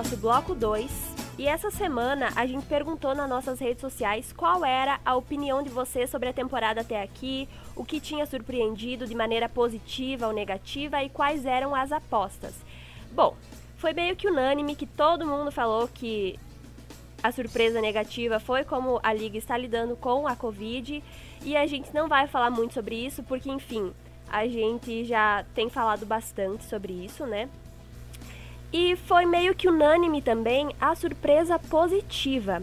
nosso 0.00 0.16
bloco 0.16 0.54
2. 0.54 0.90
E 1.36 1.46
essa 1.46 1.70
semana 1.70 2.32
a 2.34 2.46
gente 2.46 2.64
perguntou 2.64 3.14
nas 3.14 3.28
nossas 3.28 3.60
redes 3.60 3.82
sociais 3.82 4.32
qual 4.32 4.64
era 4.64 4.98
a 5.04 5.14
opinião 5.14 5.62
de 5.62 5.68
vocês 5.68 6.08
sobre 6.08 6.30
a 6.30 6.32
temporada 6.32 6.80
até 6.80 7.02
aqui, 7.02 7.46
o 7.76 7.84
que 7.84 8.00
tinha 8.00 8.24
surpreendido 8.24 9.06
de 9.06 9.14
maneira 9.14 9.46
positiva 9.46 10.26
ou 10.26 10.32
negativa 10.32 11.02
e 11.02 11.10
quais 11.10 11.44
eram 11.44 11.74
as 11.74 11.92
apostas. 11.92 12.54
Bom, 13.12 13.36
foi 13.76 13.92
meio 13.92 14.16
que 14.16 14.26
unânime 14.26 14.74
que 14.74 14.86
todo 14.86 15.26
mundo 15.26 15.52
falou 15.52 15.86
que 15.86 16.38
a 17.22 17.30
surpresa 17.30 17.78
negativa 17.78 18.40
foi 18.40 18.64
como 18.64 18.98
a 19.02 19.12
liga 19.12 19.36
está 19.36 19.54
lidando 19.54 19.96
com 19.96 20.26
a 20.26 20.34
Covid 20.34 21.04
e 21.44 21.56
a 21.58 21.66
gente 21.66 21.92
não 21.92 22.08
vai 22.08 22.26
falar 22.26 22.48
muito 22.48 22.72
sobre 22.72 22.94
isso 22.96 23.22
porque, 23.22 23.50
enfim, 23.50 23.92
a 24.32 24.46
gente 24.46 25.04
já 25.04 25.44
tem 25.54 25.68
falado 25.68 26.06
bastante 26.06 26.64
sobre 26.64 26.94
isso, 26.94 27.26
né? 27.26 27.50
E 28.72 28.96
foi 28.96 29.26
meio 29.26 29.54
que 29.54 29.68
unânime 29.68 30.22
também 30.22 30.74
a 30.80 30.94
surpresa 30.94 31.58
positiva. 31.58 32.62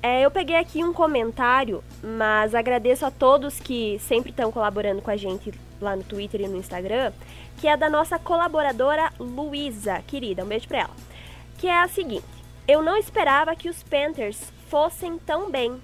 É, 0.00 0.24
eu 0.24 0.30
peguei 0.30 0.56
aqui 0.56 0.84
um 0.84 0.92
comentário, 0.92 1.82
mas 2.02 2.54
agradeço 2.54 3.04
a 3.04 3.10
todos 3.10 3.58
que 3.58 3.98
sempre 3.98 4.30
estão 4.30 4.52
colaborando 4.52 5.02
com 5.02 5.10
a 5.10 5.16
gente 5.16 5.52
lá 5.80 5.96
no 5.96 6.04
Twitter 6.04 6.42
e 6.42 6.48
no 6.48 6.56
Instagram, 6.56 7.12
que 7.56 7.66
é 7.66 7.76
da 7.76 7.90
nossa 7.90 8.18
colaboradora 8.18 9.12
Luísa, 9.18 10.00
querida, 10.06 10.44
um 10.44 10.48
beijo 10.48 10.68
pra 10.68 10.80
ela. 10.80 10.96
Que 11.58 11.66
é 11.66 11.80
a 11.80 11.88
seguinte: 11.88 12.24
Eu 12.66 12.80
não 12.80 12.96
esperava 12.96 13.56
que 13.56 13.68
os 13.68 13.82
Panthers 13.82 14.52
fossem 14.68 15.18
tão 15.18 15.50
bem. 15.50 15.80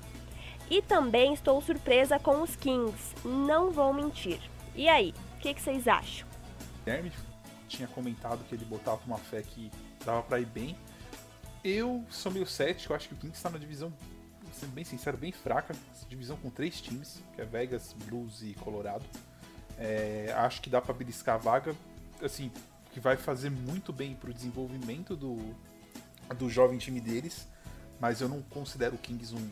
E 0.71 0.81
também 0.81 1.35
estou 1.35 1.61
surpresa 1.61 2.19
com 2.19 2.41
os 2.41 2.57
Kings, 2.57 3.15
não 3.25 3.71
vou 3.71 3.93
mentir. 3.93 4.39
E 4.75 4.89
aí, 4.89 5.13
o 5.37 5.41
que, 5.41 5.53
que 5.53 5.61
vocês 5.61 5.87
acham? 5.87 6.27
Tinha 7.69 7.89
comentado 7.89 8.45
que 8.49 8.55
ele 8.55 8.65
botava 8.65 9.01
uma 9.07 9.19
fé 9.19 9.43
que 9.43 9.71
dava 10.05 10.23
para 10.23 10.41
ir 10.41 10.47
bem. 10.47 10.77
Eu 11.63 12.05
sou 12.11 12.31
meio 12.31 12.47
cético, 12.47 12.93
eu 12.93 12.97
acho 12.97 13.09
que 13.09 13.15
o 13.15 13.17
Kings 13.17 13.37
está 13.37 13.49
na 13.49 13.59
divisão, 13.59 13.93
sendo 14.53 14.73
bem 14.73 14.85
sincero, 14.85 15.17
bem 15.17 15.33
fraca. 15.33 15.75
Divisão 16.09 16.37
com 16.37 16.51
três 16.51 16.81
times, 16.81 17.23
que 17.35 17.41
é 17.41 17.45
Vegas, 17.45 17.95
Blues 18.07 18.43
e 18.43 18.55
Colorado. 18.55 19.05
É, 19.79 20.33
acho 20.37 20.61
que 20.61 20.71
dá 20.71 20.81
para 20.81 20.95
beliscar 20.95 21.37
a 21.37 21.39
vaga, 21.39 21.75
assim, 22.23 22.53
que 22.93 23.01
vai 23.01 23.17
fazer 23.17 23.51
muito 23.51 23.93
bem 23.93 24.15
para 24.15 24.31
o 24.31 24.35
desenvolvimento 24.35 25.17
do, 25.17 25.37
do 26.37 26.49
jovem 26.49 26.79
time 26.79 27.01
deles, 27.01 27.49
mas 27.99 28.21
eu 28.21 28.29
não 28.29 28.43
considero 28.43 28.95
o 28.95 28.99
Kings 28.99 29.35
um, 29.35 29.51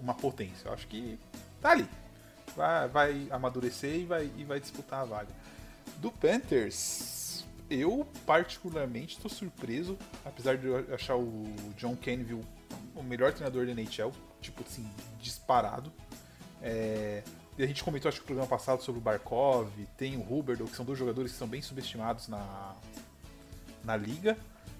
uma 0.00 0.14
potência. 0.14 0.68
Eu 0.68 0.72
acho 0.72 0.86
que 0.86 1.18
tá 1.60 1.72
ali. 1.72 1.88
Vai, 2.56 2.88
vai 2.88 3.28
amadurecer 3.30 3.96
e 3.96 4.04
vai, 4.04 4.30
e 4.36 4.44
vai 4.44 4.60
disputar 4.60 5.00
a 5.00 5.04
vaga. 5.04 5.28
Do 5.96 6.10
Panthers, 6.10 7.23
eu 7.70 8.06
particularmente 8.26 9.16
estou 9.16 9.30
surpreso, 9.30 9.98
apesar 10.24 10.56
de 10.56 10.66
eu 10.66 10.94
achar 10.94 11.16
o 11.16 11.44
John 11.76 11.96
Canville 11.96 12.44
o 12.94 13.02
melhor 13.02 13.32
treinador 13.32 13.66
da 13.66 13.72
NHL, 13.72 14.12
tipo 14.40 14.62
assim, 14.62 14.88
disparado. 15.18 15.92
É, 16.62 17.22
e 17.56 17.62
a 17.62 17.66
gente 17.66 17.82
comentou, 17.84 18.08
acho 18.08 18.18
que 18.18 18.24
no 18.24 18.26
programa 18.26 18.48
passado, 18.48 18.82
sobre 18.82 19.00
o 19.00 19.02
Barkov, 19.02 19.70
tem 19.96 20.16
o 20.16 20.32
Huberdo, 20.32 20.64
que 20.64 20.76
são 20.76 20.84
dois 20.84 20.98
jogadores 20.98 21.32
que 21.32 21.38
são 21.38 21.48
bem 21.48 21.62
subestimados 21.62 22.28
na, 22.28 22.74
na 23.84 23.96
liga, 23.96 24.36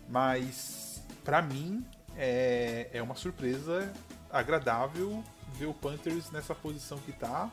mas 0.08 1.02
para 1.24 1.40
mim 1.40 1.84
é, 2.16 2.88
é 2.92 3.02
uma 3.02 3.14
surpresa 3.14 3.92
agradável 4.30 5.22
ver 5.54 5.66
o 5.66 5.74
Panthers 5.74 6.30
nessa 6.30 6.54
posição 6.54 6.98
que 6.98 7.12
tá. 7.12 7.50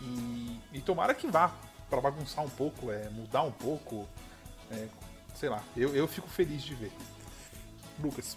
E, 0.00 0.60
e 0.72 0.80
tomara 0.80 1.14
que 1.14 1.26
vá 1.26 1.54
para 1.88 2.00
bagunçar 2.00 2.44
um 2.44 2.50
pouco, 2.50 2.90
é, 2.90 3.08
mudar 3.10 3.42
um 3.42 3.52
pouco, 3.52 4.08
é, 4.74 4.88
sei 5.34 5.48
lá, 5.48 5.62
eu, 5.76 5.94
eu 5.94 6.08
fico 6.08 6.28
feliz 6.28 6.62
de 6.62 6.74
ver. 6.74 6.92
Lucas. 7.98 8.36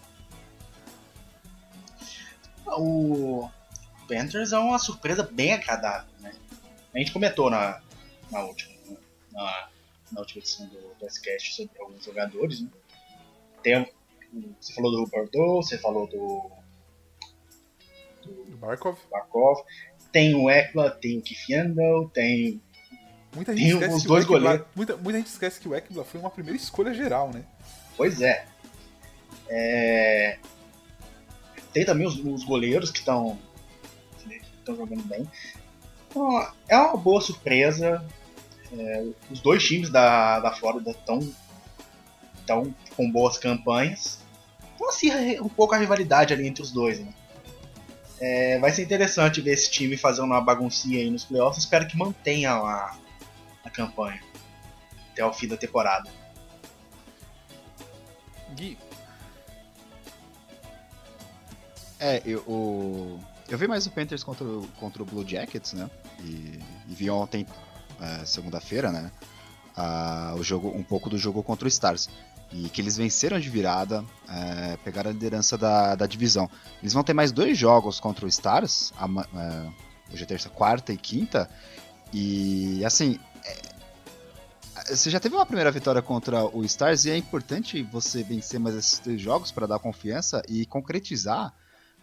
O 2.66 3.48
Panthers 4.06 4.52
é 4.52 4.58
uma 4.58 4.78
surpresa 4.78 5.22
bem 5.22 5.52
agradável, 5.52 6.10
né? 6.20 6.34
A 6.94 6.98
gente 6.98 7.12
comentou 7.12 7.50
na, 7.50 7.82
na 8.30 8.42
última, 8.42 8.74
né? 8.86 8.96
na, 9.32 9.68
na, 10.12 10.20
última 10.20 10.40
edição 10.40 10.66
do, 10.68 10.94
do 10.94 11.06
S-Cast 11.06 11.54
sobre 11.54 11.80
alguns 11.80 12.04
jogadores, 12.04 12.60
né? 12.60 12.70
Tem, 13.62 13.92
você 14.60 14.72
falou 14.74 14.92
do 14.92 15.10
Bordeaux, 15.10 15.66
você 15.66 15.78
falou 15.78 16.06
do, 16.06 16.50
do, 18.22 18.44
do 18.44 18.56
Barkov. 18.56 18.98
Barkov. 19.10 19.60
Tem 20.12 20.34
o 20.34 20.48
Ekla, 20.48 20.90
tem 20.90 21.18
o 21.18 21.22
Kifiandel, 21.22 22.10
tem 22.12 22.62
Muita 23.34 23.56
gente, 23.56 23.74
esquece 23.74 23.94
os 23.94 24.04
dois 24.04 24.24
goleiros. 24.24 24.66
Muita, 24.74 24.96
muita 24.96 25.18
gente 25.18 25.28
esquece 25.28 25.60
que 25.60 25.68
o 25.68 25.74
Ekblad 25.74 26.06
foi 26.06 26.20
uma 26.20 26.30
primeira 26.30 26.56
escolha 26.56 26.94
geral, 26.94 27.30
né? 27.32 27.42
Pois 27.96 28.20
é. 28.20 28.46
é... 29.48 30.38
Tem 31.72 31.84
também 31.84 32.06
os, 32.06 32.18
os 32.18 32.44
goleiros 32.44 32.90
que 32.90 32.98
estão 33.00 33.38
jogando 34.66 35.02
bem. 35.04 35.28
Então, 36.08 36.52
é 36.68 36.76
uma 36.76 36.96
boa 36.96 37.20
surpresa. 37.20 38.04
É, 38.72 39.04
os 39.30 39.40
dois 39.40 39.64
times 39.64 39.90
da, 39.90 40.40
da 40.40 40.52
Flórida 40.52 40.90
estão 40.90 41.20
tão 42.46 42.74
com 42.96 43.10
boas 43.10 43.38
campanhas. 43.38 44.20
Então 44.74 44.88
assim, 44.88 45.10
um 45.40 45.48
pouco 45.48 45.74
a 45.74 45.78
rivalidade 45.78 46.32
ali 46.32 46.46
entre 46.46 46.62
os 46.62 46.70
dois, 46.70 46.98
né? 46.98 47.12
É, 48.20 48.58
vai 48.58 48.72
ser 48.72 48.82
interessante 48.82 49.40
ver 49.40 49.52
esse 49.52 49.70
time 49.70 49.96
fazendo 49.96 50.24
uma 50.26 50.40
baguncinha 50.40 50.98
aí 50.98 51.10
nos 51.10 51.24
playoffs. 51.24 51.62
Espero 51.62 51.86
que 51.86 51.96
mantenha 51.96 52.52
a, 52.52 52.96
a 53.68 53.70
campanha 53.70 54.20
até 55.18 55.24
o 55.24 55.32
fim 55.32 55.48
da 55.48 55.56
temporada. 55.56 56.08
Gui. 58.54 58.78
É, 61.98 62.22
eu, 62.24 62.38
o... 62.40 63.20
eu 63.48 63.58
vi 63.58 63.66
mais 63.66 63.84
o 63.86 63.90
Panthers 63.90 64.22
contra 64.22 64.44
o, 64.44 64.68
contra 64.78 65.02
o 65.02 65.06
Blue 65.06 65.28
Jackets, 65.28 65.72
né? 65.72 65.90
E, 66.20 66.60
e 66.88 66.94
vi 66.94 67.10
ontem, 67.10 67.44
é, 68.00 68.24
segunda-feira, 68.24 68.92
né? 68.92 69.10
o 70.36 70.42
jogo, 70.42 70.68
um 70.76 70.82
pouco 70.82 71.08
do 71.08 71.16
jogo 71.16 71.40
contra 71.42 71.64
o 71.64 71.68
Stars. 71.68 72.08
E 72.50 72.68
que 72.70 72.80
eles 72.80 72.96
venceram 72.96 73.38
de 73.38 73.50
virada, 73.50 74.04
é, 74.28 74.76
pegaram 74.78 75.10
a 75.10 75.12
liderança 75.12 75.58
da, 75.58 75.94
da 75.94 76.06
divisão. 76.06 76.50
Eles 76.80 76.92
vão 76.92 77.04
ter 77.04 77.12
mais 77.12 77.30
dois 77.30 77.58
jogos 77.58 78.00
contra 78.00 78.24
o 78.24 78.28
Stars, 78.28 78.92
a, 78.96 79.04
é, 79.04 80.12
hoje 80.12 80.22
é 80.22 80.26
terça, 80.26 80.48
quarta 80.48 80.92
e 80.92 80.96
quinta. 80.96 81.48
E 82.12 82.82
assim, 82.84 83.20
você 84.96 85.10
já 85.10 85.20
teve 85.20 85.34
uma 85.34 85.46
primeira 85.46 85.70
vitória 85.70 86.00
contra 86.00 86.44
o 86.44 86.64
Stars 86.64 87.04
e 87.04 87.10
é 87.10 87.16
importante 87.16 87.82
você 87.82 88.22
vencer 88.22 88.58
mais 88.58 88.74
esses 88.74 88.98
três 88.98 89.20
jogos 89.20 89.52
para 89.52 89.66
dar 89.66 89.78
confiança 89.78 90.42
e 90.48 90.64
concretizar 90.66 91.54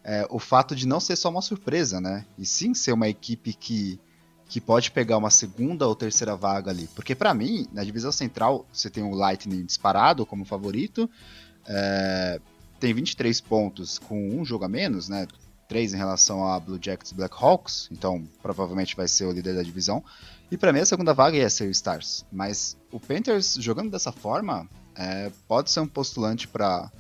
é, 0.04 0.26
o 0.30 0.40
fato 0.40 0.76
de 0.76 0.88
não 0.88 1.00
ser 1.00 1.16
só 1.16 1.30
uma 1.30 1.42
surpresa, 1.42 2.00
né? 2.00 2.26
E 2.38 2.46
sim 2.46 2.74
ser 2.74 2.92
uma 2.92 3.08
equipe 3.08 3.54
que 3.54 4.00
que 4.48 4.62
pode 4.62 4.92
pegar 4.92 5.18
uma 5.18 5.32
segunda 5.32 5.88
ou 5.88 5.96
terceira 5.96 6.36
vaga 6.36 6.70
ali. 6.70 6.88
Porque 6.94 7.16
para 7.16 7.34
mim, 7.34 7.68
na 7.74 7.84
divisão 7.84 8.12
central, 8.12 8.64
você 8.72 8.92
tem 8.92 9.04
o 9.04 9.16
Lightning 9.16 9.66
disparado 9.66 10.24
como 10.24 10.46
favorito, 10.46 11.10
é, 11.66 12.40
tem 12.80 12.94
23 12.94 13.42
pontos 13.42 13.98
com 13.98 14.40
um 14.40 14.46
jogo 14.46 14.66
a 14.66 14.70
menos, 14.70 15.10
né? 15.10 15.26
3 15.68 15.94
em 15.94 15.98
relação 15.98 16.48
a 16.48 16.60
Blue 16.60 16.80
Jackets 16.82 17.12
e 17.12 17.16
Black 17.16 17.36
Hawks, 17.40 17.90
então 17.92 18.28
provavelmente 18.42 18.96
vai 18.96 19.08
ser 19.08 19.26
o 19.26 19.32
líder 19.32 19.56
da 19.56 19.64
divisão. 19.64 20.04
E 20.52 20.58
para 20.58 20.72
mim 20.72 20.80
a 20.80 20.86
segunda 20.86 21.14
vaga 21.14 21.38
ia 21.38 21.50
ser 21.50 21.68
o 21.68 21.72
Stars. 21.72 22.26
Mas 22.32 22.78
o 22.92 23.00
Panthers 23.00 23.56
jogando 23.60 23.90
dessa 23.90 24.12
forma 24.12 24.70
é, 24.96 25.32
pode 25.48 25.72
ser 25.72 25.80
um 25.80 25.88
postulante 25.88 26.48
para 26.48 26.92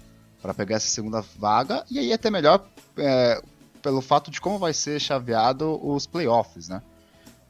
pegar 0.55 0.77
essa 0.77 0.87
segunda 0.87 1.21
vaga, 1.21 1.85
e 1.89 1.99
aí 1.99 2.11
até 2.11 2.29
melhor 2.29 2.67
é, 2.97 3.41
pelo 3.81 4.01
fato 4.01 4.31
de 4.31 4.41
como 4.41 4.57
vai 4.57 4.73
ser 4.73 4.99
chaveado 4.99 5.79
os 5.85 6.07
playoffs, 6.07 6.67
né? 6.67 6.81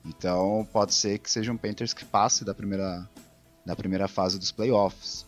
Então 0.06 0.67
pode 0.71 0.93
ser 0.93 1.17
que 1.17 1.32
seja 1.32 1.51
um 1.51 1.58
Panthers 1.58 1.93
que 1.93 2.06
passe 2.06 2.45
da 2.45 2.54
primeira, 2.54 3.10
da 3.65 3.75
primeira 3.75 4.08
fase 4.08 4.38
dos 4.38 4.51
playoffs. 4.51 5.25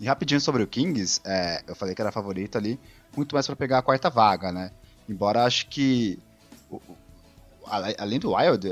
E 0.00 0.06
rapidinho 0.06 0.40
sobre 0.40 0.62
o 0.62 0.66
Kings, 0.66 1.20
é, 1.24 1.62
eu 1.68 1.76
falei 1.76 1.94
que 1.94 2.00
era 2.02 2.10
favorito 2.10 2.58
ali, 2.58 2.80
muito 3.16 3.34
mais 3.34 3.46
para 3.46 3.56
pegar 3.56 3.78
a 3.78 3.82
quarta 3.82 4.08
vaga, 4.08 4.50
né? 4.52 4.70
Embora 5.08 5.44
acho 5.44 5.66
que 5.68 6.18
além 7.98 8.18
do 8.18 8.34
Wild, 8.34 8.68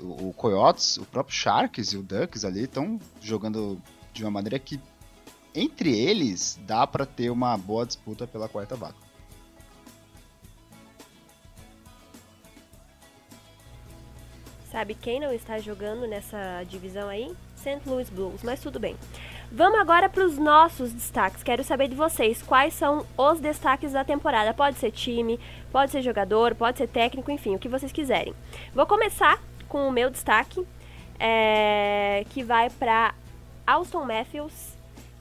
o 0.00 0.32
Coyotes, 0.32 0.96
o 0.98 1.04
próprio 1.04 1.34
Sharks 1.34 1.92
e 1.92 1.96
o 1.96 2.02
Ducks 2.02 2.44
ali 2.44 2.64
estão 2.64 2.98
jogando 3.20 3.80
de 4.12 4.22
uma 4.22 4.30
maneira 4.30 4.58
que 4.58 4.80
entre 5.54 5.96
eles 5.96 6.58
dá 6.66 6.86
para 6.86 7.06
ter 7.06 7.30
uma 7.30 7.56
boa 7.56 7.86
disputa 7.86 8.26
pela 8.26 8.48
quarta 8.48 8.76
vaga. 8.76 8.96
Sabe 14.70 14.94
quem 14.94 15.20
não 15.20 15.32
está 15.32 15.58
jogando 15.60 16.06
nessa 16.06 16.64
divisão 16.64 17.08
aí? 17.08 17.32
St. 17.54 17.80
Louis 17.86 18.10
Blues, 18.10 18.42
mas 18.42 18.60
tudo 18.60 18.80
bem. 18.80 18.96
Vamos 19.56 19.78
agora 19.78 20.08
para 20.08 20.24
os 20.24 20.36
nossos 20.36 20.92
destaques. 20.92 21.44
Quero 21.44 21.62
saber 21.62 21.86
de 21.86 21.94
vocês 21.94 22.42
quais 22.42 22.74
são 22.74 23.06
os 23.16 23.38
destaques 23.38 23.92
da 23.92 24.02
temporada. 24.02 24.52
Pode 24.52 24.78
ser 24.78 24.90
time, 24.90 25.38
pode 25.70 25.92
ser 25.92 26.02
jogador, 26.02 26.56
pode 26.56 26.78
ser 26.78 26.88
técnico, 26.88 27.30
enfim, 27.30 27.54
o 27.54 27.58
que 27.60 27.68
vocês 27.68 27.92
quiserem. 27.92 28.34
Vou 28.74 28.84
começar 28.84 29.40
com 29.68 29.86
o 29.86 29.92
meu 29.92 30.10
destaque, 30.10 30.66
é, 31.20 32.26
que 32.30 32.42
vai 32.42 32.68
para 32.68 33.14
Austin 33.64 33.98
Matthews, 33.98 34.72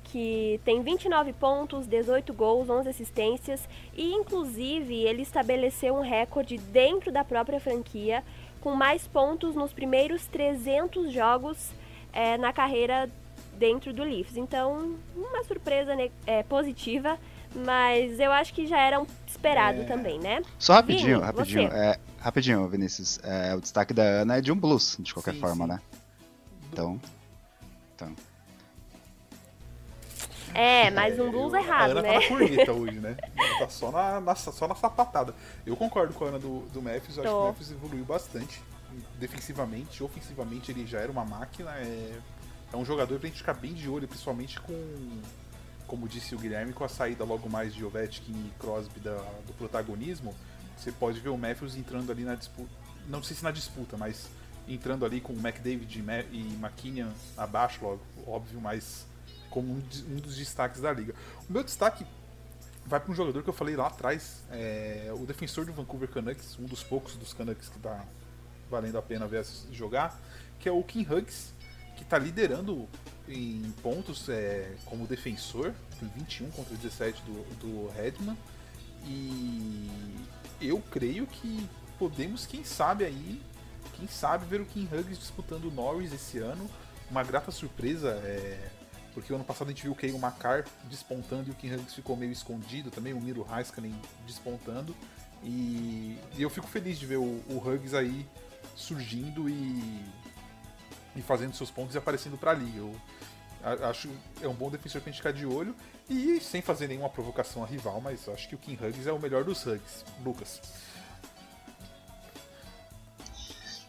que 0.06 0.60
tem 0.66 0.82
29 0.82 1.32
pontos, 1.34 1.86
18 1.86 2.34
gols, 2.34 2.72
11 2.72 2.90
assistências 2.90 3.70
e, 3.96 4.16
inclusive, 4.16 4.96
ele 4.96 5.22
estabeleceu 5.22 5.94
um 5.94 6.02
recorde 6.02 6.58
dentro 6.58 7.12
da 7.12 7.24
própria 7.24 7.60
franquia 7.60 8.24
com 8.60 8.74
mais 8.74 9.08
pontos 9.08 9.54
nos 9.54 9.72
primeiros 9.72 10.26
300 10.26 11.14
jogos 11.14 11.70
é, 12.12 12.36
na 12.36 12.52
carreira 12.52 13.08
dentro 13.58 13.94
do 13.94 14.04
Leafs. 14.04 14.38
Então, 14.38 14.96
uma 15.16 15.44
surpresa 15.44 15.96
né, 15.96 16.10
é, 16.26 16.44
positiva, 16.44 17.18
mas 17.56 18.20
eu 18.20 18.32
acho 18.32 18.54
que 18.54 18.66
já 18.66 18.80
era 18.80 19.02
esperado 19.28 19.82
é... 19.82 19.86
também, 19.86 20.20
né? 20.20 20.42
Só 20.58 20.74
rapidinho, 20.74 21.20
Vini, 21.20 21.26
rapidinho. 21.26 21.72
É, 21.72 22.00
rapidinho, 22.20 22.68
Vinícius. 22.68 23.20
É, 23.24 23.56
o 23.56 23.62
destaque 23.62 23.94
da 23.94 24.04
Ana 24.04 24.38
é 24.38 24.42
de 24.42 24.52
um 24.52 24.56
blues, 24.56 24.98
de 25.00 25.14
qualquer 25.14 25.34
sim, 25.34 25.40
forma, 25.40 25.66
sim. 25.66 25.72
né? 25.72 25.82
Então. 26.72 27.00
Então. 27.96 28.16
É, 30.54 30.92
mas 30.92 31.20
um 31.20 31.32
blues 31.32 31.54
errado, 31.54 31.98
a 31.98 32.00
Ana 32.00 32.02
né? 32.04 32.14
tá 32.14 32.20
na 32.20 32.28
corneta 32.28 32.74
hoje, 32.74 33.00
né? 33.00 33.18
tá 33.58 33.70
só 33.70 33.92
na, 33.92 34.22
na, 34.22 34.36
só 34.36 34.68
na 34.68 34.76
sapatada. 34.76 35.34
Eu 35.66 35.76
concordo 35.76 36.14
com 36.14 36.26
a 36.26 36.28
Ana 36.28 36.40
do, 36.40 36.60
do 36.68 36.82
Memphis, 36.82 37.18
eu 37.18 37.24
acho 37.24 37.32
que 37.32 37.38
o 37.38 37.48
Memphis 37.48 37.72
evoluiu 37.72 38.06
bastante. 38.06 38.62
Defensivamente, 39.18 40.04
ofensivamente 40.04 40.72
ele 40.72 40.86
já 40.86 41.00
era 41.00 41.12
uma 41.12 41.26
máquina. 41.26 41.72
É, 41.72 42.20
é 42.74 42.78
um 42.78 42.84
jogador 42.84 43.20
pra 43.20 43.28
gente 43.30 43.38
ficar 43.38 43.54
bem 43.54 43.74
de 43.74 43.88
olho, 43.88 44.08
principalmente 44.08 44.60
com, 44.60 45.22
como 45.86 46.08
disse 46.08 46.34
o 46.34 46.40
Guilherme, 46.40 46.74
com 46.74 46.84
a 46.84 46.90
saída 46.90 47.24
logo 47.24 47.48
mais 47.48 47.74
de 47.74 47.86
Ovechkin 47.86 48.32
e 48.32 48.52
Crosby 48.60 49.00
da, 49.00 49.16
do 49.46 49.54
protagonismo. 49.54 50.36
Você 50.76 50.92
pode 50.92 51.20
ver 51.20 51.30
o 51.30 51.38
Matthews 51.38 51.76
entrando 51.76 52.12
ali 52.12 52.24
na 52.24 52.34
disputa, 52.34 52.72
não 53.08 53.22
sei 53.22 53.38
se 53.38 53.44
na 53.44 53.52
disputa, 53.52 53.96
mas 53.96 54.28
entrando 54.68 55.06
ali 55.06 55.22
com 55.22 55.34
o 55.34 55.38
McDavid 55.38 56.00
e 56.32 56.58
McKinnon 56.60 57.12
abaixo, 57.38 57.80
logo, 57.84 58.02
óbvio, 58.26 58.60
mas 58.60 59.06
como 59.52 59.72
um 59.72 60.16
dos 60.16 60.36
destaques 60.36 60.82
da 60.82 60.92
liga. 60.92 61.14
O 61.48 61.54
meu 61.54 61.64
destaque 61.64 62.08
vai 62.88 63.00
para 63.00 63.12
um 63.12 63.16
jogador 63.16 63.44
que 63.44 63.50
eu 63.50 63.54
falei 63.54 63.76
lá 63.76 63.86
atrás, 63.86 64.42
é, 64.52 65.12
o 65.14 65.28
defensor 65.28 65.64
do 65.64 65.74
Vancouver 65.74 66.10
Canucks, 66.10 66.58
um 66.58 66.66
dos 66.66 66.82
poucos 66.82 67.16
dos 67.16 67.34
Canucks 67.34 67.70
que 67.70 67.78
está 67.78 68.04
valendo 68.68 68.98
a 68.98 69.02
pena 69.02 69.28
ver 69.28 69.46
jogar, 69.72 70.20
que 70.60 70.68
é 70.68 70.72
o 70.72 70.82
Kim 70.82 71.02
Huggs, 71.02 71.54
que 71.96 72.04
está 72.04 72.18
liderando 72.18 72.88
em 73.28 73.74
pontos 73.82 74.28
é, 74.30 74.76
como 74.86 75.08
defensor, 75.08 75.74
tem 76.00 76.10
21 76.10 76.52
contra 76.52 76.76
17 76.76 77.22
do, 77.24 77.44
do 77.60 77.92
Redman, 77.94 78.38
e 79.06 79.90
eu 80.62 80.82
creio 80.92 81.28
que 81.28 81.68
podemos, 81.98 82.46
quem 82.46 82.64
sabe 82.64 83.06
aí, 83.06 83.42
quem 83.94 84.08
sabe 84.08 84.46
ver 84.46 84.62
o 84.62 84.66
Kim 84.66 84.86
Huggs 84.86 85.20
disputando 85.20 85.66
o 85.66 85.72
Norris 85.72 86.14
esse 86.14 86.38
ano, 86.40 86.70
uma 87.10 87.24
grata 87.24 87.52
surpresa, 87.52 88.10
é, 88.24 88.72
porque 89.14 89.34
ano 89.34 89.44
passado 89.44 89.68
a 89.68 89.72
gente 89.72 89.84
viu 89.84 89.92
o 89.92 89.96
Keio 89.96 90.18
Makar 90.18 90.66
despontando 90.86 91.50
e 91.50 91.52
o 91.52 91.56
Kim 91.56 91.74
Huggs 91.74 91.94
ficou 91.94 92.16
meio 92.16 92.32
escondido 92.32 92.90
também, 92.90 93.14
o 93.14 93.22
Miro 93.22 93.46
Heiskanen 93.50 93.96
despontando. 94.26 94.96
E, 95.44 96.18
e, 96.38 96.42
eu 96.42 96.50
fico 96.50 96.68
feliz 96.68 96.98
de 96.98 97.06
ver 97.06 97.18
o, 97.18 97.44
o 97.50 97.58
Huggs 97.58 97.94
aí 97.94 98.26
surgindo 98.76 99.50
e, 99.50 100.06
e 101.16 101.22
fazendo 101.22 101.56
seus 101.56 101.72
pontos 101.72 101.96
e 101.96 101.98
aparecendo 101.98 102.38
para 102.38 102.52
ali. 102.52 102.72
Eu 102.76 102.96
acho 103.90 104.10
é 104.42 104.48
um 104.48 104.54
bom 104.54 104.70
defensor 104.70 105.02
pra 105.02 105.12
gente 105.12 105.20
ficar 105.20 105.32
de 105.32 105.46
olho 105.46 105.76
e 106.10 106.40
sem 106.42 106.62
fazer 106.62 106.88
nenhuma 106.88 107.10
provocação 107.10 107.64
a 107.64 107.68
rival, 107.68 108.02
mas 108.02 108.28
acho 108.28 108.48
que 108.50 108.56
o 108.56 108.58
Kim 108.58 108.74
Huggs 108.74 109.08
é 109.08 109.12
o 109.12 109.20
melhor 109.20 109.44
dos 109.44 109.66
Huggs. 109.66 110.04
Lucas. 110.24 110.62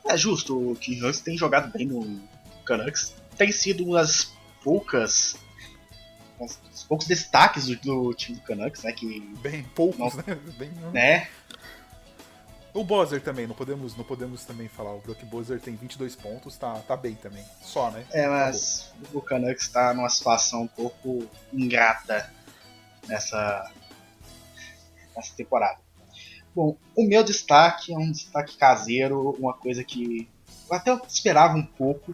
É 0.07 0.17
justo, 0.17 0.73
o 0.73 0.77
Kim 0.77 0.99
Huggs 1.03 1.23
tem 1.23 1.37
jogado 1.37 1.73
bem 1.73 1.87
no 1.87 2.21
Canucks. 2.65 3.15
Tem 3.37 3.51
sido 3.51 3.85
umas 3.85 4.33
poucas 4.63 5.37
os 6.39 6.85
poucos 6.85 7.07
destaques 7.07 7.67
do, 7.67 7.77
do, 7.77 8.15
time 8.15 8.39
do 8.39 8.43
Canucks, 8.43 8.83
né? 8.83 8.93
Que 8.93 9.21
bem 9.41 9.63
poucos, 9.63 10.15
não, 10.15 10.25
né? 10.25 10.35
Bem, 10.59 10.71
né? 10.93 11.29
O 12.75 12.83
Bowser 12.83 13.23
também, 13.23 13.47
não 13.47 13.55
podemos, 13.55 13.97
não 13.97 14.05
podemos 14.05 14.45
também 14.45 14.67
falar. 14.67 14.93
O 14.95 15.01
Brock 15.01 15.25
Bowser 15.25 15.61
tem 15.61 15.77
22 15.77 16.17
pontos, 16.17 16.57
tá, 16.59 16.75
tá 16.81 16.97
bem 16.97 17.15
também. 17.15 17.45
Só, 17.63 17.89
né? 17.93 18.05
É, 18.11 18.27
mas 18.27 18.93
Acabou. 19.01 19.23
o 19.23 19.25
Canucks 19.25 19.69
tá 19.69 19.95
numa 19.95 20.09
situação 20.09 20.63
um 20.63 20.67
pouco 20.67 21.25
ingrata 21.53 22.29
nessa, 23.07 23.71
nessa 25.15 25.33
temporada. 25.37 25.79
Bom, 26.53 26.77
o 26.97 27.07
meu 27.07 27.23
destaque 27.23 27.95
é 27.95 27.97
um 27.97 28.11
destaque 28.11 28.57
caseiro, 28.57 29.31
uma 29.39 29.55
coisa 29.55 29.85
que 29.85 30.29
eu 30.69 30.77
até 30.77 30.93
esperava 31.07 31.57
um 31.57 31.65
pouco, 31.65 32.13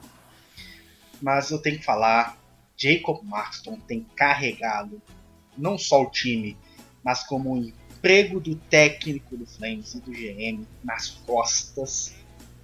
mas 1.23 1.51
eu 1.51 1.61
tenho 1.61 1.79
que 1.79 1.85
falar 1.85 2.39
Jacob 2.77 3.23
Marston 3.23 3.79
tem 3.81 4.07
carregado 4.15 5.01
não 5.57 5.79
só 5.79 6.03
o 6.03 6.11
time, 6.11 6.57
mas 7.03 7.23
como 7.25 7.55
o 7.55 7.73
emprego 8.01 8.41
do 8.41 8.57
técnico 8.57 9.37
do 9.37 9.47
Flames 9.47 9.95
e 9.95 10.01
do 10.01 10.11
GM 10.11 10.67
nas 10.83 11.11
costas. 11.11 12.15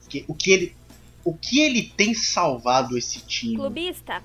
Porque 0.01 0.25
o 0.27 0.35
que 0.35 0.51
ele, 0.51 0.77
o 1.22 1.35
que 1.35 1.61
ele 1.61 1.92
tem 1.96 2.14
salvado 2.14 2.96
esse 2.96 3.20
time 3.20 3.57
Clubista. 3.57 4.22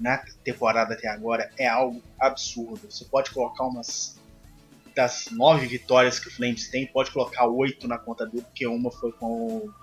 na 0.00 0.16
temporada 0.42 0.94
até 0.94 1.08
agora 1.08 1.52
é 1.58 1.68
algo 1.68 2.02
absurdo. 2.18 2.90
Você 2.90 3.04
pode 3.04 3.30
colocar 3.30 3.64
umas 3.64 4.18
das 4.96 5.28
nove 5.30 5.66
vitórias 5.66 6.18
que 6.18 6.26
o 6.26 6.30
Flames 6.30 6.68
tem, 6.70 6.84
pode 6.86 7.12
colocar 7.12 7.46
oito 7.46 7.86
na 7.86 7.98
conta 7.98 8.26
dele, 8.26 8.42
porque 8.42 8.66
uma 8.66 8.90
foi 8.90 9.12
com 9.12 9.26
o, 9.26 9.74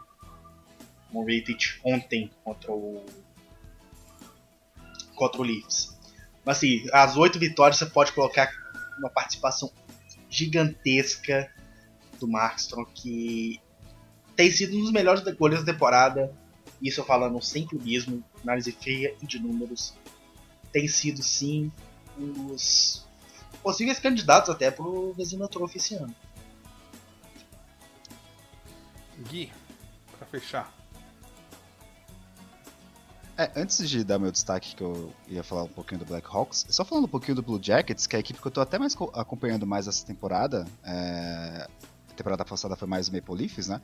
com 1.09 1.19
o 1.19 1.21
Rated 1.21 1.79
ontem 1.85 2.29
contra 2.43 2.73
o 2.73 3.05
contra 5.15 5.39
o 5.39 5.43
Leafs. 5.45 5.97
Mas 6.43 6.57
assim, 6.57 6.83
as 6.91 7.15
oito 7.15 7.39
vitórias 7.39 7.77
você 7.77 7.85
pode 7.85 8.11
colocar 8.11 8.51
uma 8.99 9.09
participação 9.09 9.71
gigantesca 10.29 11.51
do 12.19 12.27
Markstrom, 12.27 12.85
que 12.85 13.59
tem 14.35 14.51
sido 14.51 14.77
um 14.77 14.81
dos 14.81 14.91
melhores 14.91 15.23
goleiros 15.35 15.65
da 15.65 15.73
temporada. 15.73 16.33
Isso 16.81 17.01
eu 17.01 17.05
falando 17.05 17.41
sem 17.41 17.65
clubismo, 17.65 18.23
análise 18.43 18.71
feia 18.71 19.15
e 19.21 19.25
de 19.25 19.39
números. 19.39 19.93
Tem 20.71 20.87
sido 20.87 21.23
sim 21.23 21.71
um 22.17 22.31
dos 22.31 23.05
possíveis 23.63 23.99
candidatos 23.99 24.49
até 24.49 24.69
pro 24.69 25.13
Vezina 25.13 25.47
Trophy 25.47 25.77
esse 25.77 25.95
ano. 25.95 26.13
Gui, 29.29 29.51
para 30.17 30.27
fechar, 30.27 30.73
é, 33.37 33.51
antes 33.55 33.89
de 33.89 34.03
dar 34.03 34.17
meu 34.17 34.31
destaque, 34.31 34.75
que 34.75 34.83
eu 34.83 35.13
ia 35.27 35.43
falar 35.43 35.63
um 35.63 35.69
pouquinho 35.69 35.99
do 35.99 36.05
Black 36.05 36.27
Hawks, 36.29 36.65
só 36.69 36.85
falando 36.85 37.05
um 37.05 37.09
pouquinho 37.09 37.35
do 37.35 37.41
Blue 37.41 37.59
Jackets, 37.61 38.07
que 38.07 38.15
é 38.15 38.17
a 38.17 38.19
equipe 38.19 38.39
que 38.39 38.47
eu 38.47 38.51
tô 38.51 38.61
até 38.61 38.79
mais 38.79 38.95
acompanhando 39.13 39.65
mais 39.67 39.87
essa 39.87 40.05
temporada, 40.05 40.65
é... 40.83 41.67
temporada 42.15 42.45
passada 42.45 42.75
foi 42.75 42.87
mais 42.87 43.07
o 43.07 43.13
Maple 43.13 43.35
Leafs, 43.35 43.67
né? 43.67 43.81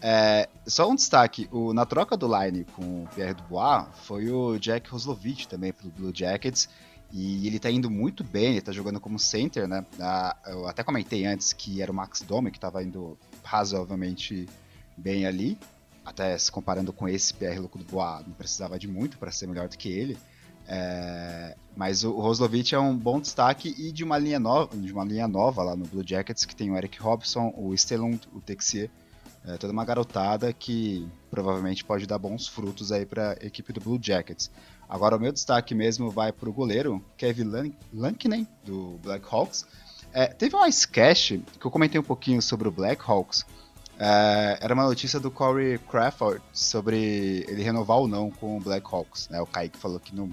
É, 0.00 0.48
só 0.66 0.88
um 0.88 0.94
destaque, 0.94 1.48
o, 1.52 1.72
na 1.72 1.84
troca 1.84 2.16
do 2.16 2.26
line 2.26 2.64
com 2.64 3.04
o 3.04 3.08
Pierre 3.14 3.34
Dubois, 3.34 3.86
foi 4.04 4.30
o 4.30 4.58
Jack 4.58 4.90
Roslovich 4.90 5.48
também 5.48 5.72
pro 5.72 5.88
Blue 5.90 6.12
Jackets, 6.14 6.68
e 7.12 7.46
ele 7.46 7.58
tá 7.58 7.70
indo 7.70 7.90
muito 7.90 8.22
bem, 8.22 8.52
ele 8.52 8.60
tá 8.60 8.72
jogando 8.72 9.00
como 9.00 9.18
center, 9.18 9.66
né? 9.66 9.84
Ah, 9.98 10.36
eu 10.46 10.68
até 10.68 10.82
comentei 10.82 11.24
antes 11.24 11.52
que 11.52 11.80
era 11.80 11.90
o 11.90 11.94
Max 11.94 12.20
Domi 12.20 12.50
que 12.50 12.60
tava 12.60 12.82
indo 12.82 13.18
razoavelmente 13.42 14.46
bem 14.96 15.24
ali, 15.24 15.58
até 16.08 16.36
se 16.38 16.50
comparando 16.50 16.92
com 16.92 17.08
esse 17.08 17.34
Pierre 17.34 17.58
Luc 17.58 17.76
Dubois, 17.76 18.26
não 18.26 18.32
precisava 18.32 18.78
de 18.78 18.88
muito 18.88 19.18
para 19.18 19.30
ser 19.30 19.46
melhor 19.46 19.68
do 19.68 19.76
que 19.76 19.88
ele. 19.90 20.16
É, 20.66 21.56
mas 21.76 22.04
o 22.04 22.12
Roslovich 22.12 22.74
é 22.74 22.78
um 22.78 22.96
bom 22.96 23.20
destaque 23.20 23.74
e 23.78 23.90
de 23.90 24.04
uma 24.04 24.18
linha 24.18 24.38
nova, 24.38 24.76
de 24.76 24.92
uma 24.92 25.04
linha 25.04 25.26
nova 25.26 25.62
lá 25.62 25.74
no 25.74 25.86
Blue 25.86 26.06
Jackets 26.06 26.44
que 26.44 26.54
tem 26.54 26.70
o 26.70 26.76
Eric 26.76 27.00
Robson, 27.00 27.52
o 27.56 27.74
Stellon, 27.76 28.16
o 28.34 28.40
Texier, 28.40 28.90
é, 29.46 29.56
toda 29.56 29.72
uma 29.72 29.84
garotada 29.84 30.52
que 30.52 31.08
provavelmente 31.30 31.84
pode 31.84 32.06
dar 32.06 32.18
bons 32.18 32.48
frutos 32.48 32.92
aí 32.92 33.06
para 33.06 33.32
a 33.40 33.46
equipe 33.46 33.72
do 33.72 33.80
Blue 33.80 33.98
Jackets. 34.00 34.50
Agora 34.88 35.16
o 35.16 35.20
meu 35.20 35.32
destaque 35.32 35.74
mesmo 35.74 36.10
vai 36.10 36.32
para 36.32 36.48
o 36.48 36.52
goleiro 36.52 37.04
Kevin 37.16 37.50
Lankinen 37.92 38.46
do 38.64 38.98
Black 39.02 39.26
Hawks. 39.30 39.66
É, 40.12 40.26
teve 40.26 40.56
uma 40.56 40.68
sketch 40.68 41.32
que 41.60 41.66
eu 41.66 41.70
comentei 41.70 42.00
um 42.00 42.04
pouquinho 42.04 42.40
sobre 42.40 42.68
o 42.68 42.70
Black 42.70 43.02
Hawks. 43.06 43.44
É, 43.98 44.58
era 44.60 44.72
uma 44.72 44.84
notícia 44.84 45.18
do 45.18 45.30
Corey 45.30 45.78
Crawford 45.78 46.40
sobre 46.52 47.44
ele 47.48 47.62
renovar 47.62 47.96
ou 47.98 48.06
não 48.06 48.30
com 48.30 48.56
o 48.56 48.60
Black 48.60 48.86
Hawks. 48.90 49.28
Né? 49.28 49.40
O 49.40 49.46
Kaique 49.46 49.76
falou 49.76 49.98
que 49.98 50.14
não 50.14 50.30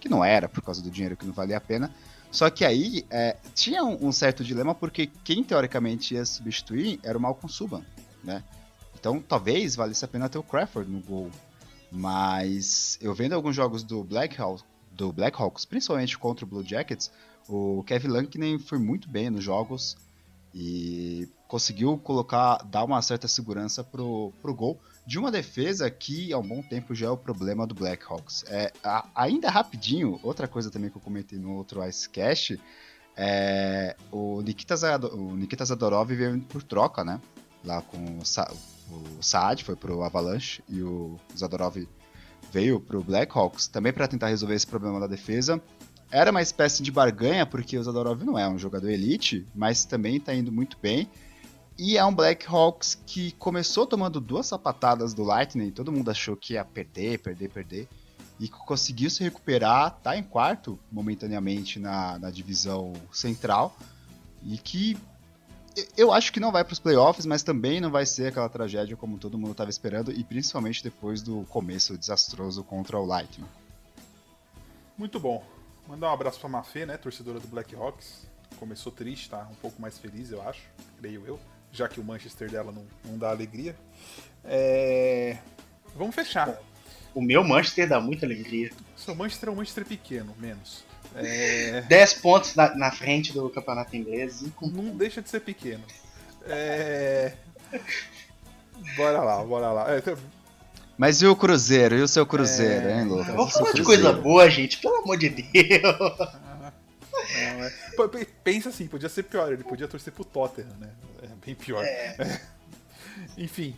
que 0.00 0.08
não 0.08 0.24
era 0.24 0.48
por 0.48 0.62
causa 0.62 0.80
do 0.80 0.88
dinheiro 0.88 1.16
que 1.16 1.26
não 1.26 1.32
valia 1.32 1.56
a 1.56 1.60
pena. 1.60 1.92
Só 2.30 2.48
que 2.50 2.64
aí 2.64 3.04
é, 3.10 3.36
tinha 3.52 3.82
um, 3.82 4.06
um, 4.06 4.12
certo 4.12 4.44
dilema 4.44 4.72
porque 4.72 5.08
quem 5.24 5.42
teoricamente 5.42 6.14
ia 6.14 6.24
substituir 6.24 7.00
era 7.02 7.18
o 7.18 7.20
Malcolm 7.20 7.52
Subban, 7.52 7.82
né? 8.22 8.44
Então 8.94 9.20
talvez 9.20 9.74
valesse 9.74 10.04
a 10.04 10.08
pena 10.08 10.28
ter 10.28 10.38
o 10.38 10.42
Crawford 10.42 10.88
no 10.88 11.00
gol. 11.00 11.30
Mas 11.90 12.98
eu 13.00 13.12
vendo 13.12 13.32
alguns 13.32 13.56
jogos 13.56 13.82
do 13.82 14.04
Blackhawks, 14.04 14.64
do 14.92 15.12
Blackhawks, 15.12 15.64
principalmente 15.64 16.16
contra 16.16 16.44
o 16.44 16.48
Blue 16.48 16.62
Jackets, 16.62 17.10
o 17.48 17.82
Kevin 17.84 18.08
Lankinen 18.08 18.58
foi 18.58 18.78
muito 18.78 19.08
bem 19.08 19.30
nos 19.30 19.42
jogos 19.42 19.96
e 20.54 21.28
conseguiu 21.48 21.96
colocar, 21.98 22.58
dar 22.64 22.84
uma 22.84 23.00
certa 23.00 23.26
segurança 23.26 23.82
pro, 23.82 24.32
pro 24.40 24.54
gol 24.54 24.78
de 25.06 25.18
uma 25.18 25.30
defesa 25.30 25.90
que 25.90 26.30
há 26.32 26.38
um 26.38 26.46
bom 26.46 26.60
tempo 26.60 26.94
já 26.94 27.06
é 27.06 27.10
o 27.10 27.16
problema 27.16 27.66
do 27.66 27.74
Blackhawks. 27.74 28.44
É, 28.46 28.70
ainda 29.14 29.48
rapidinho, 29.48 30.20
outra 30.22 30.46
coisa 30.46 30.70
também 30.70 30.90
que 30.90 30.98
eu 30.98 31.00
comentei 31.00 31.38
no 31.38 31.54
outro 31.54 31.82
Icecast, 31.82 32.60
é, 33.16 33.96
o, 34.12 34.42
Nikita 34.42 34.76
Zadorov, 34.76 35.18
o 35.18 35.34
Nikita 35.34 35.64
Zadorov 35.64 36.14
veio 36.14 36.38
por 36.42 36.62
troca, 36.62 37.02
né? 37.02 37.18
Lá 37.64 37.80
com 37.80 38.18
o, 38.18 38.24
Sa 38.24 38.52
o 38.90 39.22
Saad 39.22 39.64
foi 39.64 39.74
pro 39.74 40.02
Avalanche 40.02 40.62
e 40.68 40.82
o 40.82 41.18
Zadorov 41.36 41.88
veio 42.52 42.78
pro 42.78 43.02
Blackhawks 43.02 43.66
também 43.66 43.92
para 43.92 44.06
tentar 44.06 44.28
resolver 44.28 44.54
esse 44.54 44.66
problema 44.66 45.00
da 45.00 45.06
defesa. 45.06 45.60
Era 46.10 46.30
uma 46.30 46.42
espécie 46.42 46.82
de 46.82 46.92
barganha, 46.92 47.44
porque 47.44 47.78
o 47.78 47.82
Zadorov 47.82 48.22
não 48.22 48.38
é 48.38 48.48
um 48.48 48.58
jogador 48.58 48.88
elite, 48.88 49.46
mas 49.54 49.84
também 49.84 50.16
está 50.16 50.34
indo 50.34 50.52
muito 50.52 50.78
bem. 50.80 51.08
E 51.78 51.96
é 51.96 52.04
um 52.04 52.12
Blackhawks 52.12 52.96
que 53.06 53.30
começou 53.32 53.86
tomando 53.86 54.20
duas 54.20 54.46
sapatadas 54.46 55.14
do 55.14 55.22
Lightning, 55.22 55.70
todo 55.70 55.92
mundo 55.92 56.10
achou 56.10 56.36
que 56.36 56.54
ia 56.54 56.64
perder, 56.64 57.20
perder, 57.20 57.48
perder. 57.48 57.88
E 58.40 58.48
conseguiu 58.48 59.08
se 59.08 59.22
recuperar, 59.22 59.96
tá 60.02 60.16
em 60.16 60.22
quarto 60.24 60.76
momentaneamente 60.90 61.78
na, 61.78 62.18
na 62.18 62.30
divisão 62.30 62.92
central. 63.12 63.76
E 64.42 64.58
que 64.58 64.98
eu 65.96 66.12
acho 66.12 66.32
que 66.32 66.40
não 66.40 66.50
vai 66.50 66.64
para 66.64 66.72
os 66.72 66.80
playoffs, 66.80 67.24
mas 67.24 67.44
também 67.44 67.80
não 67.80 67.92
vai 67.92 68.04
ser 68.04 68.28
aquela 68.28 68.48
tragédia 68.48 68.96
como 68.96 69.16
todo 69.16 69.38
mundo 69.38 69.52
estava 69.52 69.70
esperando, 69.70 70.10
e 70.10 70.24
principalmente 70.24 70.82
depois 70.82 71.22
do 71.22 71.44
começo 71.44 71.96
desastroso 71.96 72.64
contra 72.64 72.98
o 72.98 73.06
Lightning. 73.06 73.46
Muito 74.96 75.20
bom. 75.20 75.44
Mandar 75.86 76.10
um 76.10 76.14
abraço 76.14 76.40
para 76.40 76.48
Mafê, 76.48 76.84
né, 76.84 76.96
torcedora 76.96 77.38
do 77.38 77.46
Blackhawks. 77.46 78.26
Começou 78.58 78.90
triste, 78.90 79.30
tá 79.30 79.46
um 79.48 79.54
pouco 79.56 79.80
mais 79.80 79.96
feliz, 79.96 80.32
eu 80.32 80.42
acho, 80.42 80.62
creio 80.98 81.24
eu 81.24 81.38
já 81.72 81.88
que 81.88 82.00
o 82.00 82.04
Manchester 82.04 82.50
dela 82.50 82.72
não, 82.72 82.86
não 83.04 83.18
dá 83.18 83.30
alegria. 83.30 83.74
É... 84.44 85.36
Vamos 85.96 86.14
fechar. 86.14 86.58
O 87.14 87.20
meu 87.20 87.42
Manchester 87.42 87.88
dá 87.88 88.00
muita 88.00 88.26
alegria. 88.26 88.70
O 88.96 89.00
seu 89.00 89.14
Manchester 89.14 89.48
é 89.48 89.52
um 89.52 89.56
Manchester 89.56 89.84
pequeno, 89.84 90.34
menos. 90.38 90.84
É... 91.14 91.82
10 91.88 92.14
pontos 92.14 92.54
na, 92.54 92.74
na, 92.74 92.90
frente 92.90 93.32
do 93.32 93.48
campeonato 93.50 93.96
inglês. 93.96 94.44
Não 94.60 94.96
deixa 94.96 95.22
de 95.22 95.28
ser 95.28 95.40
pequeno. 95.40 95.84
É... 96.46 97.32
Bora 98.96 99.22
lá, 99.22 99.44
bora 99.44 99.72
lá. 99.72 99.96
É, 99.96 100.02
Mas 100.96 101.20
e 101.20 101.26
o 101.26 101.36
Cruzeiro? 101.36 101.96
E 101.96 102.02
o 102.02 102.08
seu 102.08 102.24
Cruzeiro, 102.24 102.88
é... 102.88 103.00
hein, 103.00 103.04
Lucas? 103.04 103.34
Vamos 103.34 103.52
falar 103.52 103.72
de 103.72 103.82
coisa 103.82 104.12
boa, 104.12 104.48
gente, 104.48 104.78
pelo 104.78 104.96
amor 104.96 105.18
de 105.18 105.28
Deus. 105.28 106.18
Não, 107.36 107.64
é... 107.64 107.72
Pensa 108.44 108.68
assim, 108.68 108.86
podia 108.86 109.08
ser 109.08 109.24
pior, 109.24 109.52
ele 109.52 109.64
podia 109.64 109.88
torcer 109.88 110.12
pro 110.12 110.24
Tottenham, 110.24 110.76
né? 110.78 110.90
Bem 111.48 111.54
pior. 111.54 111.82
É. 111.82 112.40
Enfim. 113.38 113.74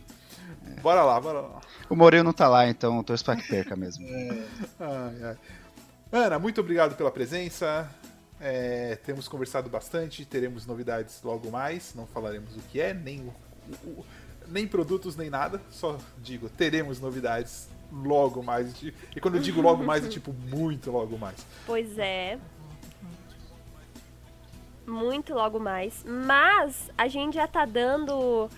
Bora 0.81 1.03
lá, 1.03 1.21
bora 1.21 1.39
lá. 1.39 1.61
O 1.89 1.95
Moreno 1.95 2.25
não 2.25 2.33
tá 2.33 2.49
lá, 2.49 2.67
então 2.67 3.01
torço 3.01 3.23
pra 3.23 3.37
que 3.37 3.47
perca 3.47 3.77
mesmo. 3.77 4.05
É. 4.05 4.43
Ai, 4.77 5.23
ai. 5.23 5.37
Ana, 6.11 6.37
muito 6.37 6.59
obrigado 6.59 6.97
pela 6.97 7.09
presença. 7.09 7.89
É, 8.41 8.97
temos 9.05 9.29
conversado 9.29 9.69
bastante, 9.69 10.25
teremos 10.25 10.65
novidades 10.65 11.21
logo 11.23 11.49
mais. 11.49 11.95
Não 11.95 12.05
falaremos 12.05 12.57
o 12.57 12.59
que 12.59 12.81
é, 12.81 12.93
nem, 12.93 13.21
o, 13.21 13.87
o, 13.87 14.05
nem 14.49 14.67
produtos, 14.67 15.15
nem 15.15 15.29
nada. 15.29 15.61
Só 15.69 15.97
digo, 16.17 16.49
teremos 16.49 16.99
novidades 16.99 17.69
logo 17.89 18.43
mais. 18.43 18.83
E 18.83 19.21
quando 19.21 19.35
eu 19.35 19.41
digo 19.41 19.61
logo 19.61 19.81
mais, 19.81 20.05
é 20.05 20.09
tipo 20.09 20.33
muito 20.33 20.91
logo 20.91 21.17
mais. 21.17 21.45
Pois 21.65 21.97
é 21.97 22.37
muito 24.85 25.33
logo 25.33 25.59
mais. 25.59 26.03
Mas 26.05 26.89
a 26.97 27.07
gente 27.07 27.35
já 27.35 27.47
tá 27.47 27.65
dando, 27.65 28.49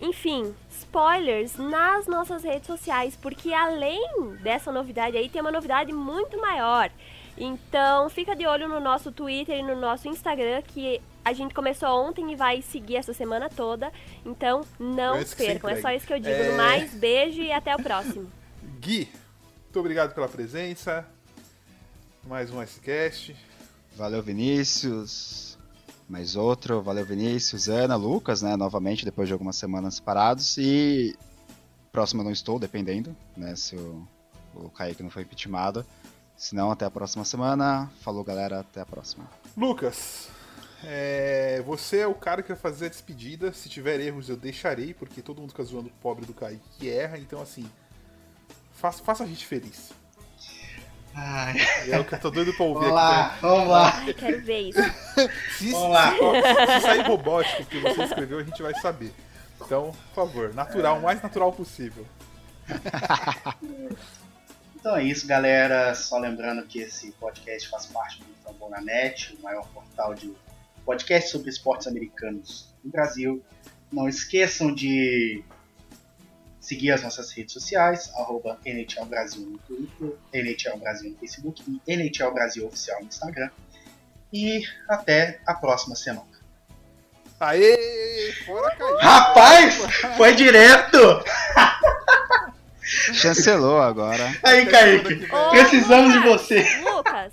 enfim, 0.00 0.54
spoilers 0.70 1.56
nas 1.56 2.06
nossas 2.06 2.42
redes 2.42 2.66
sociais, 2.66 3.16
porque 3.16 3.52
além 3.52 4.36
dessa 4.42 4.72
novidade 4.72 5.16
aí, 5.16 5.28
tem 5.28 5.40
uma 5.40 5.52
novidade 5.52 5.92
muito 5.92 6.40
maior. 6.40 6.90
Então 7.36 8.08
fica 8.10 8.34
de 8.34 8.46
olho 8.46 8.68
no 8.68 8.80
nosso 8.80 9.12
Twitter 9.12 9.58
e 9.58 9.62
no 9.62 9.76
nosso 9.76 10.08
Instagram, 10.08 10.60
que 10.62 11.00
a 11.24 11.32
gente 11.32 11.54
começou 11.54 11.88
ontem 11.88 12.32
e 12.32 12.36
vai 12.36 12.62
seguir 12.62 12.96
essa 12.96 13.12
semana 13.12 13.48
toda. 13.48 13.92
Então 14.24 14.62
não 14.78 15.22
percam. 15.36 15.70
É 15.70 15.80
só 15.80 15.90
isso 15.90 16.06
que 16.06 16.12
eu 16.12 16.18
digo. 16.18 16.34
É... 16.34 16.50
No 16.50 16.56
mais, 16.56 16.94
beijo 16.94 17.40
e 17.42 17.52
até 17.52 17.74
o 17.76 17.82
próximo. 17.82 18.30
Gui, 18.80 19.08
muito 19.64 19.78
obrigado 19.78 20.14
pela 20.14 20.28
presença. 20.28 21.06
Mais 22.24 22.50
um 22.50 22.62
Icecast. 22.62 23.36
Valeu, 23.98 24.22
Vinícius 24.22 25.48
mais 26.08 26.36
outro. 26.36 26.80
Valeu, 26.80 27.04
Vinícius, 27.04 27.68
Ana, 27.68 27.94
Lucas, 27.94 28.40
né? 28.40 28.56
Novamente, 28.56 29.04
depois 29.04 29.28
de 29.28 29.32
algumas 29.32 29.56
semanas 29.56 30.00
parados. 30.00 30.56
E 30.56 31.14
próximo 31.92 32.22
eu 32.22 32.24
não 32.24 32.32
estou, 32.32 32.58
dependendo, 32.58 33.14
né? 33.36 33.54
Se 33.54 33.76
o, 33.76 34.08
o 34.54 34.70
Kaique 34.70 35.02
não 35.02 35.10
foi 35.10 35.22
impeachmentado. 35.22 35.84
Se 36.36 36.54
não, 36.54 36.70
até 36.70 36.86
a 36.86 36.90
próxima 36.90 37.24
semana. 37.24 37.90
Falou, 38.00 38.24
galera. 38.24 38.60
Até 38.60 38.80
a 38.80 38.86
próxima. 38.86 39.28
Lucas, 39.56 40.28
é, 40.84 41.62
você 41.66 41.98
é 41.98 42.06
o 42.06 42.14
cara 42.14 42.42
que 42.42 42.48
vai 42.48 42.56
fazer 42.56 42.86
a 42.86 42.88
despedida. 42.88 43.52
Se 43.52 43.68
tiver 43.68 44.00
erros, 44.00 44.28
eu 44.28 44.36
deixarei, 44.36 44.94
porque 44.94 45.20
todo 45.20 45.40
mundo 45.40 45.50
fica 45.50 45.64
zoando 45.64 45.88
o 45.88 46.00
pobre 46.00 46.24
do 46.24 46.32
Kaique 46.32 46.62
que 46.78 46.88
erra. 46.88 47.18
Então, 47.18 47.42
assim, 47.42 47.68
faça, 48.72 49.02
faça 49.02 49.24
a 49.24 49.26
gente 49.26 49.44
feliz. 49.44 49.90
Ai. 51.20 51.56
É 51.88 51.98
o 51.98 52.04
que 52.04 52.14
eu 52.14 52.20
tô 52.20 52.30
doido 52.30 52.54
pra 52.54 52.64
ouvir 52.64 52.86
vamos 52.88 52.96
aqui. 52.96 53.06
Lá, 53.16 53.38
Vamos 53.40 53.68
lá, 53.68 53.92
Ai, 53.96 54.14
quero 54.14 54.40
ver 54.42 54.60
isso. 54.68 54.80
se, 55.58 55.70
vamos 55.72 55.90
lá. 55.90 56.12
Se, 56.12 56.74
se 56.74 56.80
sair 56.80 57.00
robótico 57.02 57.64
que 57.64 57.80
você 57.80 58.04
escreveu, 58.04 58.38
a 58.38 58.42
gente 58.44 58.62
vai 58.62 58.74
saber. 58.80 59.12
Então, 59.60 59.92
por 60.14 60.26
favor, 60.26 60.54
natural, 60.54 60.98
o 60.98 61.02
mais 61.02 61.20
natural 61.20 61.52
possível. 61.52 62.06
Então 64.76 64.96
é 64.96 65.02
isso, 65.02 65.26
galera. 65.26 65.94
Só 65.94 66.18
lembrando 66.18 66.62
que 66.62 66.78
esse 66.80 67.10
podcast 67.12 67.68
faz 67.68 67.86
parte 67.86 68.20
do 68.22 68.32
Fambonanet, 68.44 69.36
o 69.38 69.42
maior 69.42 69.66
portal 69.68 70.14
de 70.14 70.32
podcast 70.84 71.30
sobre 71.30 71.50
esportes 71.50 71.86
americanos 71.88 72.72
do 72.84 72.90
Brasil. 72.90 73.42
Não 73.92 74.08
esqueçam 74.08 74.72
de 74.72 75.42
seguir 76.68 76.92
as 76.92 77.02
nossas 77.02 77.32
redes 77.32 77.54
sociais, 77.54 78.10
arroba 78.14 78.58
NHL 78.66 79.06
Brasil 79.06 79.40
no 79.40 79.58
Twitter, 79.58 80.18
NHL 80.34 80.78
Brasil 80.78 81.10
no 81.10 81.16
Facebook 81.16 81.62
e 81.66 81.92
NHL 81.92 82.30
Brasil 82.30 82.66
Oficial 82.66 83.00
no 83.00 83.08
Instagram. 83.08 83.50
E 84.30 84.62
até 84.86 85.40
a 85.46 85.54
próxima 85.54 85.96
semana. 85.96 86.28
Aê! 87.40 88.34
Fora 88.44 88.76
Kaique! 88.76 89.02
Rapaz! 89.02 89.74
Foi 90.18 90.34
direto! 90.34 90.98
Chancelou 93.14 93.80
agora. 93.80 94.24
Aí, 94.42 94.66
Kaique, 94.66 95.26
precisamos 95.50 96.12
de 96.12 96.18
você. 96.20 96.66
Lucas! 96.80 97.32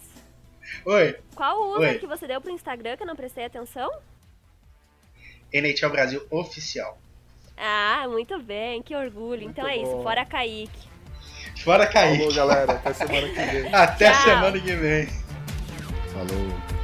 Oi. 0.86 1.18
Qual 1.36 1.60
o 1.60 1.80
Oi. 1.80 1.98
que 1.98 2.08
você 2.08 2.26
deu 2.26 2.40
pro 2.40 2.52
Instagram 2.52 2.96
que 2.96 3.04
eu 3.04 3.08
não 3.08 3.16
prestei 3.16 3.44
atenção? 3.44 3.92
NHL 5.52 5.90
Brasil 5.90 6.26
oficial. 6.30 6.98
Ah, 7.58 8.06
muito 8.10 8.38
bem, 8.40 8.82
que 8.82 8.96
orgulho. 8.96 9.44
Muito 9.44 9.60
então 9.60 9.68
é 9.68 9.78
isso, 9.78 10.02
fora 10.04 10.26
Kaique. 10.26 10.88
Fora 11.64 11.88
Kaique. 11.88 12.18
Falou, 12.18 12.34
galera. 12.36 12.72
Até 12.74 12.94
semana 12.94 13.28
que 13.28 13.42
vem. 13.42 13.74
Até 13.74 14.12
Tchau. 14.12 14.22
semana 14.24 14.60
que 14.60 14.76
vem. 14.76 15.08
Falou. 16.14 16.75